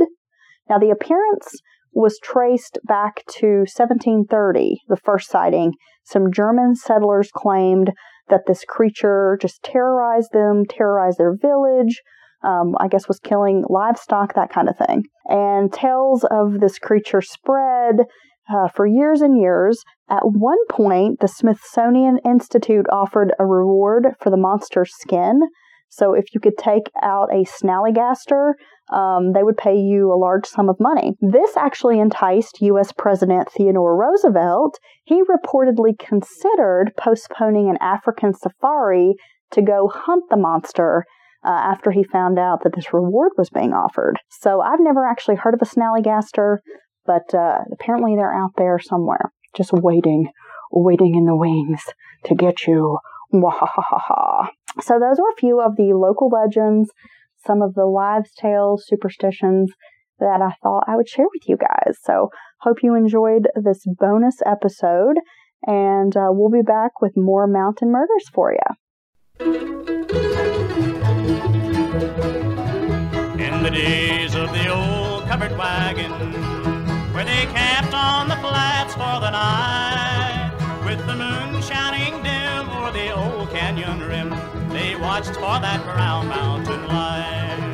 Now, 0.70 0.78
the 0.78 0.90
appearance 0.90 1.56
was 1.94 2.20
traced 2.22 2.80
back 2.84 3.24
to 3.38 3.60
1730, 3.60 4.82
the 4.90 4.98
first 4.98 5.30
sighting. 5.30 5.72
Some 6.04 6.34
German 6.34 6.76
settlers 6.76 7.30
claimed 7.34 7.94
that 8.28 8.42
this 8.46 8.66
creature 8.68 9.38
just 9.42 9.64
terrorized 9.64 10.34
them, 10.34 10.66
terrorized 10.68 11.18
their 11.18 11.34
village, 11.34 12.02
um, 12.44 12.76
I 12.80 12.88
guess 12.88 13.08
was 13.08 13.20
killing 13.20 13.64
livestock, 13.70 14.36
that 14.36 14.52
kind 14.52 14.70
of 14.70 14.78
thing. 14.78 15.06
And 15.26 15.72
tales 15.72 16.26
of 16.30 16.60
this 16.60 16.80
creature 16.80 17.22
spread 17.22 17.96
uh, 18.50 18.68
for 18.70 18.86
years 18.86 19.22
and 19.22 19.40
years. 19.40 19.84
At 20.10 20.24
one 20.24 20.64
point, 20.70 21.20
the 21.20 21.28
Smithsonian 21.28 22.20
Institute 22.26 22.86
offered 22.92 23.34
a 23.40 23.46
reward 23.46 24.08
for 24.22 24.30
the 24.30 24.38
monster's 24.38 24.94
skin. 25.00 25.42
So 25.90 26.14
if 26.14 26.34
you 26.34 26.40
could 26.40 26.58
take 26.58 26.92
out 27.02 27.30
a 27.32 27.46
snallygaster, 27.46 28.54
um, 28.92 29.34
they 29.34 29.44
would 29.44 29.58
pay 29.58 29.76
you 29.76 30.12
a 30.12 30.20
large 30.20 30.46
sum 30.46 30.70
of 30.70 30.80
money. 30.80 31.14
This 31.22 31.58
actually 31.58 32.00
enticed 32.00 32.62
U.S. 32.62 32.92
President 32.92 33.50
Theodore 33.52 33.98
Roosevelt. 33.98 34.78
He 35.06 35.22
reportedly 35.24 35.98
considered 35.98 36.92
postponing 36.98 37.70
an 37.70 37.78
African 37.82 38.34
safari 38.34 39.16
to 39.52 39.62
go 39.62 39.90
hunt 39.94 40.26
the 40.30 40.38
monster 40.38 41.06
uh, 41.46 41.50
after 41.50 41.92
he 41.92 42.04
found 42.04 42.40
out 42.40 42.64
that 42.64 42.76
this 42.76 42.94
reward 42.94 43.32
was 43.38 43.50
being 43.50 43.74
offered. 43.74 44.20
So 44.30 44.62
I've 44.62 44.80
never 44.80 45.06
actually 45.06 45.36
heard 45.36 45.54
of 45.54 45.62
a 45.62 45.66
snallygaster, 45.66 46.58
but 47.06 47.34
uh, 47.34 47.60
apparently 47.72 48.16
they're 48.16 48.34
out 48.34 48.52
there 48.58 48.80
somewhere, 48.80 49.32
just 49.56 49.72
waiting, 49.74 50.30
waiting 50.72 51.16
in 51.16 51.26
the 51.26 51.36
wings 51.36 51.82
to 52.26 52.36
get 52.36 52.68
you. 52.68 53.00
Wahahaha. 53.34 54.48
So 54.82 55.00
those 55.00 55.18
were 55.20 55.30
a 55.30 55.40
few 55.40 55.60
of 55.60 55.76
the 55.76 55.94
local 55.94 56.30
legends, 56.30 56.92
some 57.46 57.62
of 57.62 57.74
the 57.74 57.88
wives' 57.88 58.32
tales, 58.40 58.86
superstitions 58.88 59.72
that 60.20 60.42
I 60.42 60.54
thought 60.64 60.86
I 60.88 60.96
would 60.96 61.10
share 61.10 61.26
with 61.26 61.48
you 61.48 61.58
guys. 61.58 61.98
So 62.04 62.30
hope 62.62 62.78
you 62.84 62.96
enjoyed 62.96 63.48
this 63.56 63.84
bonus 63.86 64.38
episode, 64.46 65.18
and 65.66 66.16
uh, 66.16 66.30
we'll 66.30 66.52
be 66.52 66.66
back 66.66 67.02
with 67.02 67.18
more 67.18 67.48
mountain 67.48 67.92
murders 67.92 68.30
for 68.34 68.54
you. 68.54 70.07
In 71.98 73.64
the 73.64 73.72
days 73.72 74.36
of 74.36 74.52
the 74.52 74.68
old 74.68 75.26
covered 75.28 75.58
wagon, 75.58 76.12
where 77.12 77.26
they 77.26 77.48
camped 77.48 77.96
on 77.96 78.30
the 78.30 78.36
flats 78.36 78.94
for 78.94 79.20
the 79.20 79.32
night, 79.32 80.52
with 80.86 81.04
the 81.08 81.16
moon 81.16 81.60
shining 81.60 82.22
dim 82.22 82.70
o'er 82.70 82.92
the 82.92 83.10
old 83.16 83.50
canyon 83.50 84.02
rim 84.02 84.30
they 84.70 84.96
watched 84.96 85.34
for 85.34 85.60
that 85.60 85.84
brown 85.86 86.28
mountain 86.28 86.88
light. 86.88 87.67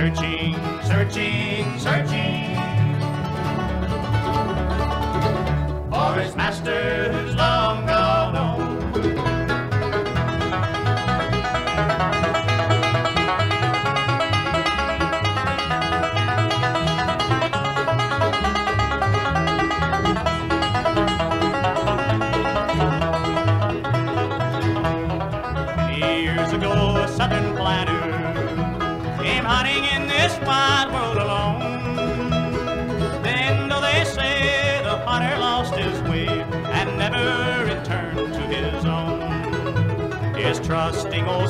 Searching, 0.00 0.54
searching, 0.82 1.78
searching. 1.78 2.56
For 5.90 6.14
his 6.14 6.34
master 6.34 7.09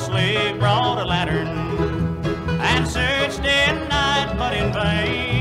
sleep, 0.00 0.58
brought 0.58 0.98
a 0.98 1.04
lantern 1.04 1.48
and 2.60 2.88
searched 2.88 3.42
day 3.42 3.64
and 3.68 3.88
night, 3.88 4.34
but 4.38 4.54
in 4.56 4.72
vain. 4.72 5.39